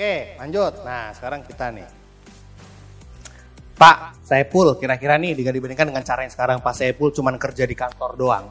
Oke, 0.00 0.32
lanjut. 0.40 0.80
Nah, 0.80 1.12
sekarang 1.12 1.44
kita 1.44 1.76
nih. 1.76 1.84
Pak 3.76 4.24
Saipul, 4.24 4.72
kira-kira 4.80 5.20
nih 5.20 5.36
dibandingkan 5.36 5.92
dengan 5.92 6.00
cara 6.00 6.24
yang 6.24 6.32
sekarang 6.32 6.64
Pak 6.64 6.72
Saipul 6.72 7.12
cuman 7.12 7.36
kerja 7.36 7.68
di 7.68 7.76
kantor 7.76 8.16
doang. 8.16 8.48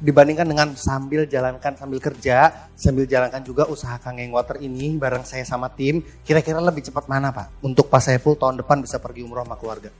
Dibandingkan 0.00 0.48
dengan 0.48 0.72
sambil 0.80 1.28
jalankan 1.28 1.76
sambil 1.76 2.00
kerja, 2.00 2.72
sambil 2.72 3.04
jalankan 3.04 3.44
juga 3.44 3.68
usaha 3.68 4.00
Kangeng 4.00 4.32
Water 4.32 4.64
ini 4.64 4.96
bareng 4.96 5.28
saya 5.28 5.44
sama 5.44 5.68
tim, 5.68 6.00
kira-kira 6.24 6.56
lebih 6.56 6.80
cepat 6.80 7.04
mana 7.04 7.36
Pak? 7.36 7.60
Untuk 7.60 7.92
Pak 7.92 8.08
Saipul 8.08 8.40
tahun 8.40 8.64
depan 8.64 8.80
bisa 8.80 8.96
pergi 8.96 9.28
umroh 9.28 9.44
sama 9.44 9.60
keluarga. 9.60 9.92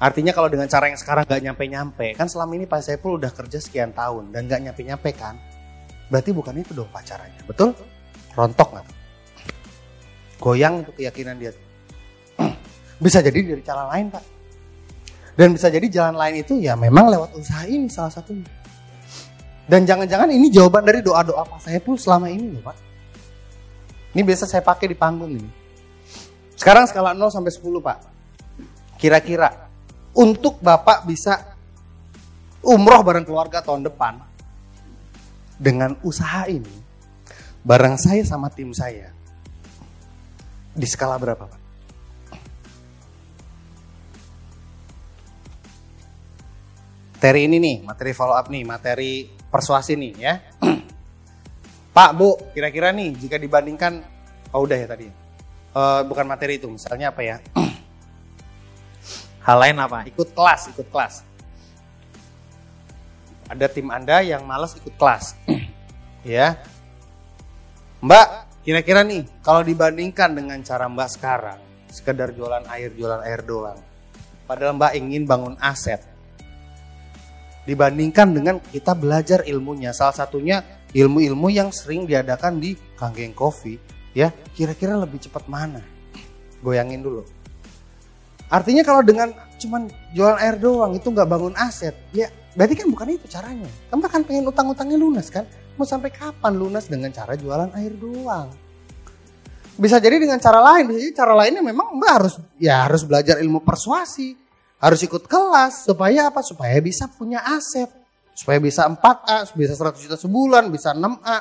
Artinya 0.00 0.32
kalau 0.32 0.48
dengan 0.48 0.64
cara 0.64 0.88
yang 0.88 0.96
sekarang 0.96 1.28
gak 1.28 1.44
nyampe-nyampe, 1.44 2.16
kan 2.16 2.24
selama 2.24 2.56
ini 2.56 2.64
Pak 2.64 2.80
Saipul 2.80 3.20
udah 3.20 3.36
kerja 3.36 3.60
sekian 3.60 3.92
tahun 3.92 4.32
dan 4.32 4.48
gak 4.48 4.64
nyampe-nyampe 4.64 5.12
kan? 5.12 5.36
Berarti 6.08 6.32
bukan 6.32 6.56
itu 6.56 6.72
dong 6.72 6.88
pacarannya, 6.88 7.44
betul? 7.44 7.76
Rontok 8.38 8.68
gak? 8.78 8.86
Goyang 10.38 10.86
itu 10.86 10.94
keyakinan 10.94 11.34
dia. 11.42 11.50
Bisa 13.02 13.18
jadi 13.18 13.34
dari 13.42 13.62
cara 13.66 13.90
lain 13.90 14.14
Pak. 14.14 14.24
Dan 15.38 15.54
bisa 15.54 15.70
jadi 15.70 15.86
jalan 15.86 16.18
lain 16.18 16.42
itu 16.42 16.58
ya 16.58 16.74
memang 16.74 17.14
lewat 17.14 17.30
usaha 17.38 17.62
ini 17.62 17.86
salah 17.86 18.10
satunya. 18.10 18.42
Dan 19.70 19.86
jangan-jangan 19.86 20.34
ini 20.34 20.50
jawaban 20.50 20.82
dari 20.82 20.98
doa-doa 20.98 21.46
Pak 21.46 21.62
Saipul 21.62 21.94
selama 21.94 22.26
ini 22.26 22.58
loh 22.58 22.58
Pak. 22.58 22.74
Ini 24.18 24.26
biasa 24.26 24.50
saya 24.50 24.66
pakai 24.66 24.90
di 24.90 24.98
panggung 24.98 25.30
ini. 25.30 25.46
Sekarang 26.58 26.90
skala 26.90 27.14
0 27.14 27.30
sampai 27.30 27.54
10 27.54 27.70
Pak. 27.78 27.98
Kira-kira 28.98 29.70
untuk 30.18 30.58
Bapak 30.58 31.06
bisa 31.06 31.54
umroh 32.58 33.06
bareng 33.06 33.22
keluarga 33.22 33.62
tahun 33.62 33.86
depan 33.86 34.18
dengan 35.54 35.94
usaha 36.02 36.50
ini 36.50 36.87
bareng 37.66 37.98
saya 37.98 38.22
sama 38.22 38.50
tim 38.50 38.70
saya 38.74 39.10
di 40.78 40.86
skala 40.86 41.18
berapa 41.18 41.44
Pak? 41.46 41.60
Materi 47.18 47.50
ini 47.50 47.58
nih, 47.58 47.76
materi 47.82 48.14
follow 48.14 48.38
up 48.38 48.46
nih, 48.46 48.62
materi 48.62 49.26
persuasi 49.26 49.98
nih 49.98 50.12
ya. 50.22 50.38
Pak, 51.98 52.10
Bu, 52.14 52.54
kira-kira 52.54 52.94
nih 52.94 53.10
jika 53.18 53.34
dibandingkan, 53.42 54.06
oh 54.54 54.62
udah 54.62 54.78
ya 54.78 54.86
tadi. 54.86 55.10
Uh, 55.74 56.06
bukan 56.06 56.30
materi 56.30 56.62
itu, 56.62 56.70
misalnya 56.70 57.10
apa 57.10 57.26
ya? 57.26 57.42
Hal 59.50 59.58
lain 59.58 59.82
apa? 59.82 60.06
Ikut 60.06 60.30
kelas, 60.30 60.70
ikut 60.70 60.86
kelas. 60.94 61.26
Ada 63.50 63.66
tim 63.66 63.90
Anda 63.90 64.22
yang 64.22 64.46
malas 64.46 64.78
ikut 64.78 64.94
kelas. 64.94 65.34
ya. 66.22 66.54
Mbak, 67.98 68.28
kira-kira 68.62 69.02
nih 69.02 69.26
kalau 69.42 69.66
dibandingkan 69.66 70.30
dengan 70.30 70.62
cara 70.62 70.86
Mbak 70.86 71.08
sekarang, 71.18 71.58
sekedar 71.90 72.30
jualan 72.30 72.62
air, 72.70 72.94
jualan 72.94 73.26
air 73.26 73.42
doang. 73.42 73.74
Padahal 74.46 74.78
Mbak 74.78 74.92
ingin 75.02 75.26
bangun 75.26 75.58
aset. 75.58 75.98
Dibandingkan 77.66 78.30
dengan 78.30 78.62
kita 78.62 78.94
belajar 78.94 79.42
ilmunya, 79.50 79.90
salah 79.90 80.14
satunya 80.14 80.62
ilmu-ilmu 80.94 81.50
yang 81.50 81.74
sering 81.74 82.06
diadakan 82.06 82.62
di 82.62 82.78
Kanggeng 82.94 83.34
Coffee, 83.34 83.82
ya, 84.14 84.30
kira-kira 84.54 84.94
lebih 84.94 85.18
cepat 85.18 85.50
mana? 85.50 85.82
Goyangin 86.62 87.02
dulu. 87.02 87.26
Artinya 88.46 88.86
kalau 88.86 89.02
dengan 89.02 89.34
cuman 89.58 89.90
jual 90.14 90.38
air 90.38 90.54
doang 90.56 90.94
itu 90.94 91.10
nggak 91.10 91.28
bangun 91.28 91.52
aset, 91.58 91.98
ya 92.14 92.30
berarti 92.54 92.78
kan 92.78 92.86
bukan 92.94 93.18
itu 93.18 93.26
caranya. 93.26 93.68
Kamu 93.90 94.06
kan 94.06 94.22
pengen 94.22 94.46
utang-utangnya 94.48 94.96
lunas 94.96 95.28
kan? 95.28 95.44
Mau 95.78 95.86
sampai 95.86 96.10
kapan 96.10 96.58
lunas 96.58 96.90
dengan 96.90 97.14
cara 97.14 97.38
jualan 97.38 97.70
air 97.78 97.94
doang? 97.94 98.50
Bisa 99.78 100.02
jadi 100.02 100.18
dengan 100.18 100.42
cara 100.42 100.58
lain, 100.58 100.90
bisa 100.90 100.98
jadi 100.98 101.14
cara 101.14 101.38
lainnya 101.38 101.62
memang 101.62 101.94
mbak 101.94 102.12
harus 102.18 102.34
ya 102.58 102.82
harus 102.82 103.06
belajar 103.06 103.38
ilmu 103.38 103.62
persuasi, 103.62 104.34
harus 104.82 105.00
ikut 105.06 105.30
kelas 105.30 105.86
supaya 105.86 106.34
apa? 106.34 106.42
Supaya 106.42 106.74
bisa 106.82 107.06
punya 107.06 107.46
aset, 107.46 107.86
supaya 108.34 108.58
bisa 108.58 108.90
4A, 108.90 109.54
bisa 109.54 109.78
100 109.78 110.02
juta 110.02 110.18
sebulan, 110.18 110.66
bisa 110.74 110.90
6A. 110.98 111.38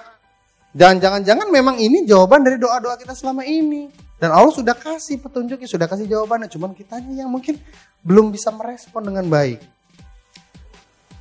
Jangan-jangan 0.78 1.50
memang 1.50 1.82
ini 1.82 2.06
jawaban 2.06 2.46
dari 2.46 2.62
doa-doa 2.62 2.94
kita 3.02 3.18
selama 3.18 3.42
ini. 3.42 3.90
Dan 4.18 4.34
Allah 4.34 4.54
sudah 4.54 4.74
kasih 4.74 5.22
petunjuknya, 5.22 5.66
sudah 5.70 5.90
kasih 5.90 6.06
jawabannya. 6.06 6.50
Cuman 6.50 6.78
kitanya 6.78 7.26
yang 7.26 7.30
mungkin 7.30 7.58
belum 8.06 8.30
bisa 8.30 8.54
merespon 8.54 9.06
dengan 9.06 9.26
baik. 9.30 9.77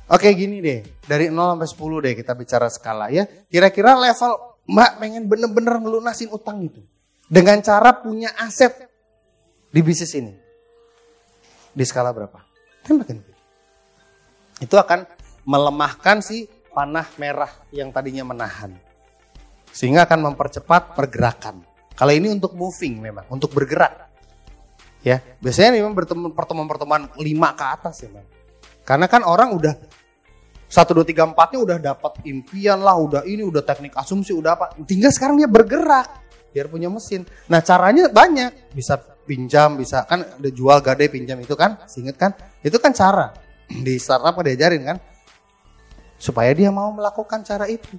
Oke 0.07 0.31
gini 0.39 0.63
deh, 0.63 0.87
dari 1.03 1.27
0 1.27 1.59
sampai 1.59 1.67
10 1.67 2.05
deh 2.07 2.13
kita 2.15 2.31
bicara 2.31 2.71
skala 2.71 3.11
ya. 3.11 3.27
Kira-kira 3.51 3.91
level 3.99 4.57
Mbak 4.67 4.91
pengen 4.99 5.23
bener-bener 5.31 5.79
ngelunasin 5.79 6.27
utang 6.31 6.59
itu. 6.59 6.83
Dengan 7.27 7.59
cara 7.63 7.95
punya 7.95 8.31
aset 8.35 8.87
di 9.71 9.79
bisnis 9.79 10.11
ini. 10.15 10.35
Di 11.71 11.83
skala 11.87 12.11
berapa? 12.11 12.39
Tembakin. 12.83 13.19
Itu 14.59 14.75
akan 14.75 15.07
melemahkan 15.47 16.19
si 16.19 16.47
panah 16.71 17.07
merah 17.15 17.51
yang 17.71 17.91
tadinya 17.95 18.27
menahan. 18.27 18.75
Sehingga 19.71 20.03
akan 20.03 20.31
mempercepat 20.31 20.95
pergerakan. 20.95 21.63
Kalau 21.95 22.13
ini 22.13 22.31
untuk 22.31 22.55
moving 22.55 22.99
memang, 22.99 23.25
untuk 23.31 23.55
bergerak. 23.55 24.07
Ya, 25.03 25.23
biasanya 25.39 25.79
memang 25.79 25.95
pertemuan-pertemuan 26.35 27.15
5 27.15 27.59
ke 27.59 27.65
atas 27.65 27.95
ya, 28.03 28.09
Bang. 28.11 28.27
Karena 28.83 29.05
kan 29.07 29.23
orang 29.23 29.51
udah 29.55 29.73
1 30.67 30.83
2 30.83 31.07
3 31.15 31.31
4-nya 31.31 31.59
udah 31.63 31.77
dapat 31.79 32.13
impian 32.27 32.83
lah, 32.83 32.99
udah 32.99 33.21
ini 33.23 33.39
udah 33.39 33.63
teknik 33.63 33.95
asumsi, 33.95 34.35
udah 34.35 34.51
apa. 34.59 34.65
Tinggal 34.83 35.15
sekarang 35.15 35.39
dia 35.39 35.47
bergerak 35.47 36.27
biar 36.51 36.67
punya 36.67 36.91
mesin. 36.91 37.23
Nah, 37.47 37.63
caranya 37.63 38.11
banyak. 38.11 38.75
Bisa 38.75 38.99
pinjam, 39.27 39.79
bisa 39.79 40.03
kan 40.03 40.23
ada 40.23 40.49
jual 40.51 40.79
gade 40.83 41.07
pinjam 41.11 41.39
itu 41.39 41.55
kan, 41.55 41.79
inget 41.99 42.15
kan? 42.19 42.31
Itu 42.63 42.79
kan 42.79 42.91
cara 42.91 43.31
di 43.85 43.95
startup 43.99 44.35
diajarin 44.43 44.83
kan 44.83 44.97
supaya 46.17 46.51
dia 46.51 46.67
mau 46.67 46.91
melakukan 46.91 47.43
cara 47.47 47.67
itu. 47.71 47.95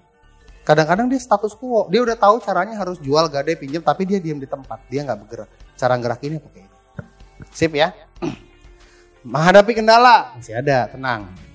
Kadang-kadang 0.65 1.09
dia 1.09 1.17
status 1.17 1.57
quo, 1.57 1.89
dia 1.89 2.05
udah 2.05 2.13
tahu 2.21 2.45
caranya 2.45 2.77
harus 2.77 3.01
jual 3.01 3.25
gade 3.33 3.57
pinjam 3.57 3.81
tapi 3.81 4.05
dia 4.05 4.21
diam 4.21 4.37
di 4.37 4.45
tempat, 4.45 4.85
dia 4.93 5.01
nggak 5.01 5.19
bergerak. 5.25 5.49
Cara 5.73 5.97
gerak 5.97 6.21
ini 6.21 6.37
pakai. 6.37 6.65
Sip 7.49 7.73
ya. 7.73 7.89
Menghadapi 9.33 9.73
kendala 9.73 10.37
masih 10.37 10.61
ada, 10.61 10.93
tenang. 10.93 11.48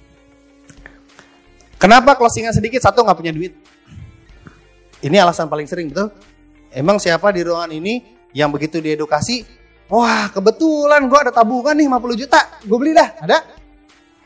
Kenapa 1.84 2.16
closingan 2.16 2.56
sedikit? 2.56 2.80
Satu 2.80 3.04
nggak 3.04 3.20
punya 3.20 3.36
duit. 3.36 3.52
Ini 5.04 5.20
alasan 5.20 5.52
paling 5.52 5.68
sering 5.68 5.92
betul. 5.92 6.16
Emang 6.72 6.96
siapa 6.96 7.28
di 7.36 7.44
ruangan 7.44 7.76
ini 7.76 8.00
yang 8.32 8.48
begitu 8.56 8.80
diedukasi? 8.80 9.44
Wah 9.92 10.32
kebetulan 10.32 11.04
gue 11.12 11.20
ada 11.20 11.36
tabungan 11.36 11.76
nih 11.76 11.92
50 11.92 12.24
juta, 12.24 12.40
gue 12.64 12.78
beli 12.80 12.96
dah. 12.96 13.20
Ada? 13.20 13.38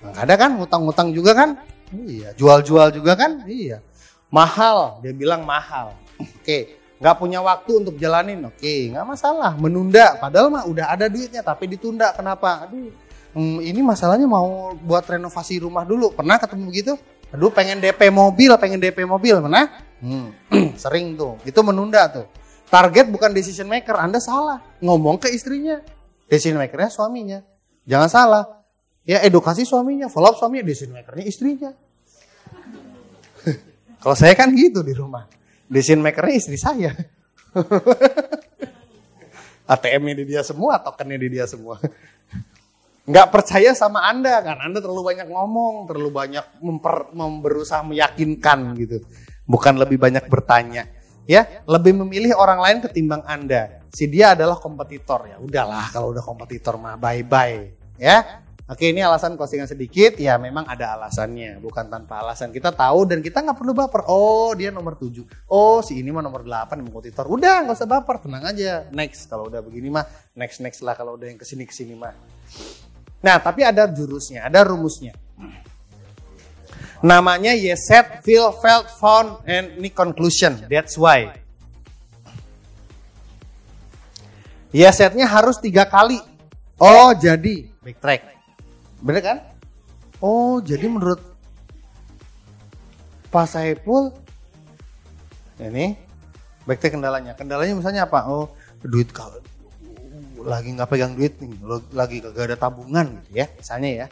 Nggak 0.06 0.22
ada 0.22 0.35
kan? 0.38 0.50
Ngutang-ngutang 0.53 1.09
juga 1.18 1.34
kan? 1.34 1.50
Iya. 1.97 2.38
Jual-jual 2.38 2.94
juga 2.94 3.18
kan? 3.18 3.41
Iya. 3.50 3.81
Mahal, 4.29 5.01
dia 5.01 5.18
bilang 5.18 5.41
mahal. 5.41 5.97
Oke, 6.22 6.78
nggak 7.01 7.16
punya 7.18 7.41
waktu 7.41 7.72
untuk 7.74 7.97
jalanin. 7.97 8.45
Oke, 8.45 8.94
nggak 8.94 9.18
masalah. 9.18 9.57
Menunda, 9.57 10.13
padahal 10.22 10.53
mah 10.53 10.63
udah 10.69 10.94
ada 10.94 11.09
duitnya, 11.09 11.41
tapi 11.41 11.66
ditunda. 11.66 12.13
Kenapa? 12.13 12.69
Aduh, 12.69 12.94
hmm, 13.34 13.66
ini 13.66 13.81
masalahnya 13.81 14.29
mau 14.29 14.78
buat 14.78 15.09
renovasi 15.09 15.66
rumah 15.66 15.81
dulu. 15.89 16.13
Pernah 16.13 16.38
ketemu 16.38 16.63
begitu? 16.69 16.94
Aduh, 17.36 17.52
pengen 17.52 17.84
DP 17.84 18.08
mobil, 18.08 18.56
pengen 18.56 18.80
DP 18.80 19.04
mobil, 19.04 19.36
mana? 19.44 19.68
Hmm, 20.00 20.32
sering 20.84 21.20
tuh. 21.20 21.36
Itu 21.44 21.60
menunda 21.66 22.08
tuh. 22.08 22.28
Target 22.68 23.08
bukan 23.12 23.32
decision 23.32 23.68
maker, 23.68 23.96
Anda 23.96 24.20
salah. 24.20 24.60
Ngomong 24.80 25.20
ke 25.20 25.32
istrinya. 25.32 25.80
Decision 26.28 26.60
makernya 26.60 26.92
suaminya. 26.92 27.40
Jangan 27.88 28.10
salah. 28.12 28.44
Ya 29.08 29.24
edukasi 29.24 29.64
suaminya, 29.64 30.12
follow 30.12 30.32
up 30.32 30.36
suaminya, 30.36 30.68
decision 30.68 30.92
makernya 30.92 31.24
istrinya. 31.24 31.72
Kalau 34.04 34.16
saya 34.20 34.36
kan 34.36 34.52
gitu 34.52 34.84
di 34.84 34.92
rumah. 34.92 35.24
Decision 35.72 36.04
makernya 36.04 36.36
istri 36.36 36.60
saya. 36.60 36.92
ATM-nya 39.68 40.24
di 40.24 40.25
dia 40.28 40.44
semua, 40.44 40.80
tokennya 40.80 41.19
di 41.19 41.28
dia 41.28 41.48
semua. 41.48 41.80
Nggak 43.07 43.27
percaya 43.31 43.71
sama 43.71 44.04
Anda 44.04 44.44
kan, 44.44 44.59
Anda 44.59 44.83
terlalu 44.83 45.15
banyak 45.15 45.27
ngomong, 45.31 45.88
terlalu 45.88 46.12
banyak 46.12 46.45
memper, 46.59 47.15
berusaha 47.15 47.80
meyakinkan 47.88 48.75
gitu. 48.75 49.00
Bukan 49.48 49.80
lebih 49.80 49.95
banyak 49.95 50.27
bertanya. 50.27 50.92
Ya, 51.24 51.63
lebih 51.68 51.95
memilih 52.04 52.36
orang 52.36 52.59
lain 52.59 52.77
ketimbang 52.83 53.24
Anda. 53.24 53.83
Si 53.95 54.12
dia 54.12 54.36
adalah 54.36 54.59
kompetitor 54.59 55.24
ya. 55.24 55.39
Udahlah 55.39 55.88
kalau 55.92 56.12
udah 56.12 56.24
kompetitor 56.24 56.75
mah 56.75 57.00
bye-bye. 57.00 57.75
Ya, 57.95 58.44
Oke 58.68 58.92
ini 58.92 59.00
alasan 59.00 59.39
closingan 59.39 59.63
sedikit, 59.63 60.19
ya 60.19 60.36
memang 60.36 60.68
ada 60.68 61.00
alasannya, 61.00 61.63
bukan 61.63 61.88
tanpa 61.88 62.19
alasan. 62.19 62.51
Kita 62.51 62.75
tahu 62.75 63.07
dan 63.07 63.24
kita 63.24 63.39
nggak 63.39 63.56
perlu 63.56 63.71
baper. 63.71 64.03
Oh 64.12 64.51
dia 64.51 64.75
nomor 64.75 65.00
7, 65.00 65.24
oh 65.48 65.80
si 65.80 65.95
ini 65.95 66.12
mah 66.12 66.19
nomor 66.19 66.44
8 66.44 66.83
kompetitor. 66.83 67.31
Udah 67.31 67.63
nggak 67.63 67.80
usah 67.80 67.88
baper, 67.88 68.19
tenang 68.19 68.44
aja. 68.44 68.83
Next 68.92 69.31
kalau 69.31 69.48
udah 69.48 69.63
begini 69.63 69.88
mah, 69.88 70.03
next 70.36 70.60
next 70.60 70.83
lah 70.83 71.00
kalau 71.00 71.15
udah 71.15 71.31
yang 71.31 71.39
ke 71.39 71.48
sini 71.48 71.63
ke 71.63 71.71
sini 71.71 71.95
mah. 71.95 72.12
Nah 73.22 73.42
tapi 73.42 73.66
ada 73.66 73.90
jurusnya, 73.90 74.46
ada 74.46 74.62
rumusnya. 74.62 75.18
Namanya 77.02 77.54
Yeset, 77.54 78.25
Feel, 78.25 78.50
Felt, 78.58 78.90
Found, 78.98 79.46
and 79.46 79.78
ini 79.78 79.94
conclusion. 79.94 80.58
That's 80.66 80.98
why. 80.98 81.30
Ya 84.74 84.90
setnya 84.90 85.30
harus 85.30 85.62
tiga 85.62 85.86
kali. 85.86 86.18
Oh 86.78 87.14
jadi 87.14 87.69
backtrack. 87.81 88.22
Bener 89.02 89.22
kan? 89.22 89.38
Oh 90.18 90.58
jadi 90.62 90.90
menurut 90.90 91.22
Pak 93.30 93.46
Saiful 93.46 94.13
ini 95.62 95.98
backtrack 96.66 96.98
kendalanya. 96.98 97.34
Kendalanya 97.38 97.74
misalnya 97.78 98.10
apa? 98.10 98.25
Oh 98.25 98.54
duit 98.81 99.10
kalau 99.13 99.42
lagi 100.44 100.69
nggak 100.74 100.89
pegang 100.89 101.13
duit 101.18 101.39
nih, 101.42 101.50
lagi 101.94 102.22
gak 102.22 102.45
ada 102.54 102.57
tabungan 102.60 103.22
gitu 103.24 103.42
ya, 103.42 103.45
misalnya 103.57 103.89
ya. 104.06 104.07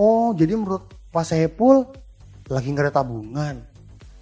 Oh 0.00 0.32
jadi 0.32 0.56
menurut 0.56 0.88
Pak 1.12 1.24
Saiful 1.28 1.84
lagi 2.48 2.68
nggak 2.72 2.90
ada 2.90 2.94
tabungan. 3.04 3.54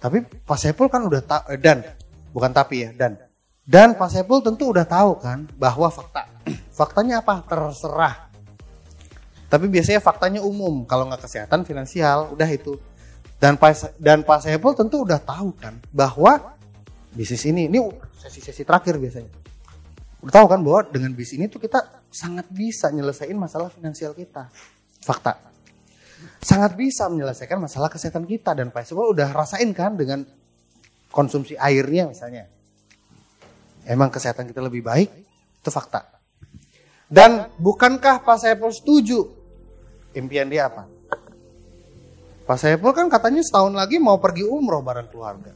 Tapi 0.01 0.25
Pak 0.25 0.57
Saiful 0.57 0.89
kan 0.91 1.05
udah 1.05 1.21
tak 1.23 1.47
eh, 1.53 1.61
dan 1.61 1.81
bukan 2.33 2.51
tapi 2.51 2.85
ya 2.85 2.89
dan 2.93 3.17
dan 3.65 3.95
Pak 3.95 4.09
Saiful 4.11 4.43
tentu 4.43 4.73
udah 4.73 4.83
tahu 4.83 5.21
kan 5.21 5.47
bahwa 5.55 5.87
fakta. 5.87 6.27
Faktanya 6.77 7.21
apa? 7.23 7.45
Terserah. 7.45 8.31
Tapi 9.51 9.67
biasanya 9.67 9.99
faktanya 9.99 10.39
umum. 10.39 10.87
Kalau 10.87 11.11
nggak 11.11 11.27
kesehatan, 11.27 11.67
finansial, 11.67 12.31
udah 12.31 12.47
itu. 12.47 12.79
Dan 13.35 13.57
Pak 13.57 13.99
dan 13.99 14.21
Pak 14.21 14.45
Saiful 14.45 14.77
tentu 14.77 15.01
udah 15.01 15.17
tahu 15.17 15.51
kan 15.57 15.75
bahwa 15.89 16.55
bisnis 17.11 17.43
ini 17.49 17.67
ini 17.67 17.81
sesi-sesi 18.21 18.61
terakhir 18.61 19.01
biasanya. 19.01 19.40
Udah 20.21 20.33
tahu 20.37 20.45
kan 20.45 20.61
bahwa 20.61 20.85
dengan 20.85 21.11
bisnis 21.17 21.41
ini 21.41 21.45
tuh 21.49 21.57
kita 21.57 22.05
sangat 22.13 22.45
bisa 22.53 22.93
nyelesain 22.93 23.33
masalah 23.33 23.73
finansial 23.73 24.13
kita. 24.13 24.53
Fakta. 25.01 25.41
Sangat 26.45 26.77
bisa 26.77 27.09
menyelesaikan 27.09 27.57
masalah 27.57 27.89
kesehatan 27.89 28.29
kita 28.29 28.53
dan 28.53 28.69
Pak 28.69 28.85
Saiful 28.85 29.17
udah 29.17 29.33
rasain 29.33 29.73
kan 29.73 29.97
dengan 29.97 30.21
konsumsi 31.09 31.57
airnya 31.57 32.05
misalnya 32.05 32.45
emang 33.89 34.13
kesehatan 34.13 34.45
kita 34.45 34.61
lebih 34.61 34.85
baik, 34.85 35.09
itu 35.61 35.69
fakta. 35.73 36.05
Dan 37.09 37.49
bukankah 37.57 38.21
Pak 38.21 38.37
Saiful 38.37 38.69
setuju? 38.69 39.25
Impian 40.13 40.47
dia 40.47 40.69
apa? 40.69 40.85
Pak 42.45 42.57
Saiful 42.61 42.93
kan 42.93 43.09
katanya 43.09 43.41
setahun 43.41 43.73
lagi 43.73 43.97
mau 43.97 44.21
pergi 44.21 44.45
umroh 44.45 44.85
bareng 44.85 45.09
keluarga. 45.09 45.53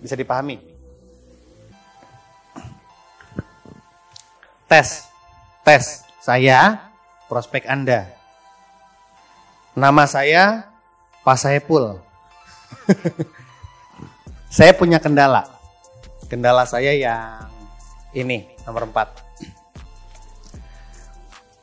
Bisa 0.00 0.16
dipahami? 0.16 0.75
Tes. 4.66 5.06
Tes. 5.62 6.02
Saya, 6.18 6.90
prospek 7.30 7.70
Anda. 7.70 8.10
Nama 9.78 10.04
saya 10.10 10.66
Pak 11.22 11.38
Saiful. 11.38 12.02
saya 14.56 14.74
punya 14.74 14.98
kendala. 14.98 15.46
Kendala 16.26 16.66
saya 16.66 16.90
yang 16.98 17.46
ini, 18.10 18.50
nomor 18.66 18.90
4. 18.90 19.22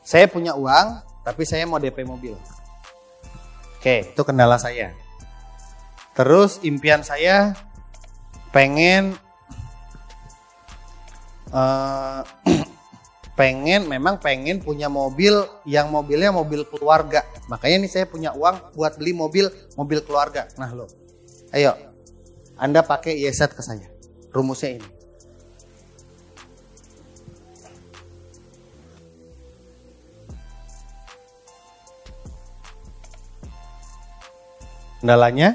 Saya 0.00 0.24
punya 0.24 0.56
uang, 0.56 1.04
tapi 1.28 1.44
saya 1.44 1.68
mau 1.68 1.76
DP 1.76 2.08
mobil. 2.08 2.32
Oke, 3.76 4.16
itu 4.16 4.22
kendala 4.24 4.56
saya. 4.56 4.96
Terus 6.16 6.56
impian 6.64 7.04
saya 7.04 7.52
pengen 8.48 9.18
uh, 11.52 12.24
pengen 13.34 13.90
memang 13.90 14.22
pengen 14.22 14.62
punya 14.62 14.86
mobil 14.86 15.34
yang 15.66 15.90
mobilnya 15.90 16.30
mobil 16.30 16.62
keluarga. 16.66 17.26
Makanya 17.50 17.86
nih 17.86 17.90
saya 17.90 18.06
punya 18.06 18.30
uang 18.34 18.74
buat 18.78 18.94
beli 18.94 19.10
mobil 19.10 19.50
mobil 19.74 19.98
keluarga. 20.06 20.46
Nah 20.54 20.70
lo, 20.70 20.86
ayo, 21.50 21.74
Anda 22.54 22.86
pakai 22.86 23.18
YZ 23.18 23.50
ke 23.50 23.62
saya 23.62 23.90
rumusnya 24.34 24.78
ini. 24.78 24.88
Kendalanya? 35.04 35.52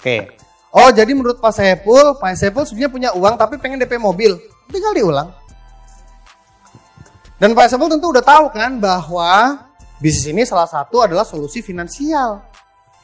Oke. 0.00 0.32
Oh, 0.72 0.88
jadi 0.88 1.12
menurut 1.12 1.36
Pak 1.36 1.52
Saiful, 1.52 2.16
Pak 2.16 2.32
Saiful 2.32 2.64
sebenarnya 2.64 2.88
punya 2.88 3.10
uang 3.12 3.36
tapi 3.36 3.60
pengen 3.60 3.76
DP 3.76 4.00
mobil. 4.00 4.40
Tinggal 4.72 4.96
diulang. 4.96 5.28
Dan 7.38 7.54
Pak 7.54 7.70
Saiful 7.70 7.86
tentu 7.86 8.10
udah 8.10 8.22
tahu 8.22 8.50
kan 8.50 8.82
bahwa 8.82 9.62
bisnis 10.02 10.34
ini 10.34 10.42
salah 10.42 10.66
satu 10.66 11.06
adalah 11.06 11.22
solusi 11.22 11.62
finansial. 11.62 12.42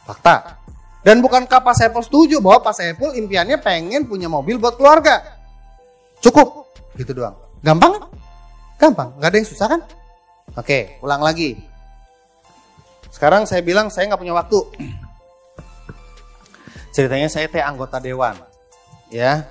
Fakta. 0.02 0.58
Dan 1.06 1.22
bukankah 1.22 1.62
Pak 1.62 1.75
Saiful 1.78 2.02
setuju 2.02 2.42
bahwa 2.42 2.66
Pak 2.66 2.75
Saiful 2.75 3.14
impiannya 3.14 3.62
pengen 3.62 4.10
punya 4.10 4.26
mobil 4.26 4.58
buat 4.58 4.75
keluarga? 4.75 5.22
Cukup, 6.19 6.66
gitu 6.98 7.14
doang. 7.14 7.38
Gampang? 7.62 8.10
Gampang, 8.75 9.14
nggak 9.20 9.31
ada 9.31 9.38
yang 9.38 9.48
susah 9.48 9.66
kan? 9.70 9.81
Oke, 10.58 10.98
ulang 10.98 11.22
lagi. 11.22 11.54
Sekarang 13.14 13.46
saya 13.46 13.62
bilang 13.62 13.86
saya 13.92 14.10
nggak 14.10 14.19
punya 14.19 14.34
waktu. 14.34 14.58
Ceritanya 16.90 17.31
saya 17.31 17.46
teh 17.46 17.62
anggota 17.62 18.02
dewan, 18.02 18.34
ya, 19.10 19.46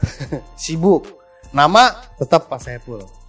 sibuk. 0.62 1.04
Nama 1.52 1.92
tetap 2.16 2.48
Pak 2.48 2.60
Saiful. 2.60 3.21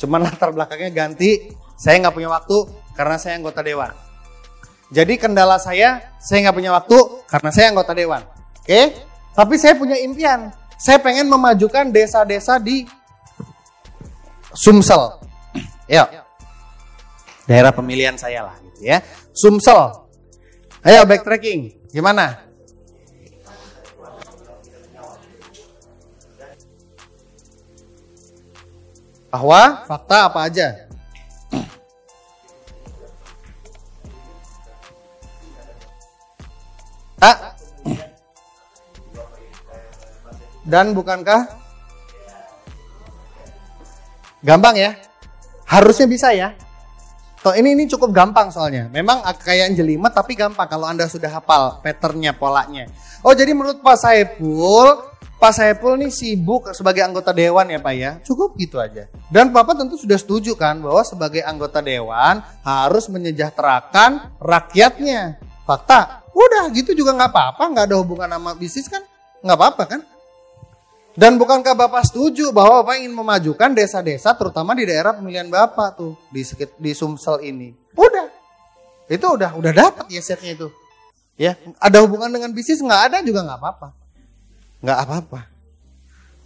Cuman 0.00 0.22
latar 0.26 0.52
belakangnya 0.52 0.92
ganti. 0.92 1.52
Saya 1.76 2.00
nggak 2.00 2.14
punya 2.16 2.32
waktu 2.32 2.56
karena 2.96 3.16
saya 3.20 3.36
anggota 3.36 3.60
dewan. 3.60 3.92
Jadi 4.88 5.18
kendala 5.18 5.58
saya, 5.58 6.14
saya 6.22 6.46
nggak 6.46 6.56
punya 6.56 6.70
waktu 6.72 6.96
karena 7.26 7.50
saya 7.52 7.74
anggota 7.74 7.92
dewan. 7.92 8.22
Oke? 8.22 8.64
Okay? 8.64 8.84
Tapi 9.36 9.54
saya 9.60 9.74
punya 9.76 9.98
impian. 10.00 10.48
Saya 10.80 10.96
pengen 11.00 11.28
memajukan 11.28 11.92
desa-desa 11.92 12.56
di 12.56 12.86
Sumsel. 14.56 15.20
Ya. 15.86 16.02
Daerah 17.46 17.70
pemilihan 17.70 18.18
saya 18.18 18.42
lah 18.50 18.58
gitu 18.58 18.90
ya. 18.90 18.98
Sumsel. 19.30 20.10
Ayo 20.82 21.06
backtracking. 21.06 21.90
Gimana? 21.94 22.45
Bahwa 29.28 29.84
fakta 29.84 30.30
apa 30.30 30.40
aja? 30.46 30.68
Tak? 37.16 37.36
Dan 40.66 40.94
bukankah? 40.98 41.46
Gampang 44.42 44.74
ya? 44.78 44.94
Harusnya 45.66 46.06
bisa 46.06 46.30
ya. 46.30 46.54
Toh 47.42 47.54
ini 47.54 47.78
ini 47.78 47.86
cukup 47.86 48.10
gampang 48.10 48.50
soalnya. 48.50 48.90
Memang 48.90 49.22
kayak 49.42 49.78
jelimet 49.78 50.10
tapi 50.10 50.34
gampang 50.34 50.66
kalau 50.66 50.86
Anda 50.90 51.06
sudah 51.06 51.30
hafal 51.30 51.78
patternnya, 51.78 52.34
polanya. 52.34 52.90
Oh 53.22 53.30
jadi 53.34 53.54
menurut 53.54 53.78
Pak 53.82 53.98
Saiful, 53.98 55.06
Pak 55.38 55.52
Saiful 55.54 55.94
nih 55.98 56.10
sibuk 56.10 56.70
sebagai 56.74 57.06
anggota 57.06 57.30
dewan 57.30 57.70
ya 57.70 57.78
Pak 57.78 57.94
ya. 57.94 58.10
Cukup 58.26 58.58
gitu 58.58 58.82
aja. 58.82 59.06
Dan 59.26 59.50
Bapak 59.50 59.74
tentu 59.74 59.98
sudah 59.98 60.14
setuju 60.14 60.54
kan 60.54 60.78
bahwa 60.78 61.02
sebagai 61.02 61.42
anggota 61.42 61.82
dewan 61.82 62.46
harus 62.62 63.10
menyejahterakan 63.10 64.38
rakyatnya. 64.38 65.42
Fakta. 65.66 66.22
Udah 66.30 66.70
gitu 66.70 66.94
juga 66.94 67.10
nggak 67.16 67.32
apa-apa, 67.32 67.64
nggak 67.74 67.84
ada 67.90 67.96
hubungan 67.98 68.28
sama 68.30 68.54
bisnis 68.54 68.86
kan, 68.86 69.02
nggak 69.42 69.56
apa-apa 69.56 69.82
kan? 69.88 70.00
Dan 71.16 71.40
bukankah 71.40 71.72
Bapak 71.72 72.06
setuju 72.06 72.52
bahwa 72.52 72.84
Bapak 72.84 73.00
ingin 73.00 73.16
memajukan 73.16 73.72
desa-desa 73.72 74.36
terutama 74.36 74.76
di 74.76 74.84
daerah 74.84 75.16
pemilihan 75.16 75.48
Bapak 75.48 75.96
tuh 75.96 76.12
di 76.28 76.44
di 76.76 76.92
Sumsel 76.92 77.40
ini? 77.40 77.72
Udah. 77.96 78.28
Itu 79.08 79.34
udah 79.34 79.56
udah 79.56 79.72
dapat 79.72 80.06
ya 80.12 80.20
setnya 80.20 80.54
itu. 80.54 80.68
Ya, 81.40 81.56
ada 81.80 82.04
hubungan 82.04 82.28
dengan 82.28 82.52
bisnis 82.52 82.84
nggak 82.84 83.02
ada 83.10 83.18
juga 83.24 83.42
nggak 83.48 83.58
apa-apa. 83.58 83.88
Nggak 84.84 84.98
apa-apa. 85.08 85.40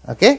Oke? 0.06 0.16
Okay? 0.16 0.34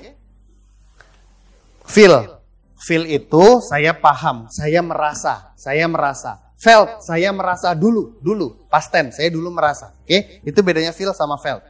Feel. 1.91 2.39
Feel 2.81 3.03
itu 3.05 3.61
saya 3.61 3.91
paham, 3.93 4.47
saya 4.49 4.79
merasa, 4.81 5.53
saya 5.59 5.85
merasa. 5.85 6.39
Felt, 6.55 7.01
saya 7.03 7.29
merasa 7.33 7.73
dulu, 7.73 8.17
dulu, 8.21 8.53
past 8.69 8.93
tense, 8.93 9.17
saya 9.17 9.33
dulu 9.33 9.49
merasa. 9.49 9.91
Oke, 9.97 10.05
okay? 10.07 10.21
itu 10.45 10.59
bedanya 10.61 10.93
feel 10.93 11.09
sama 11.11 11.35
felt. 11.41 11.65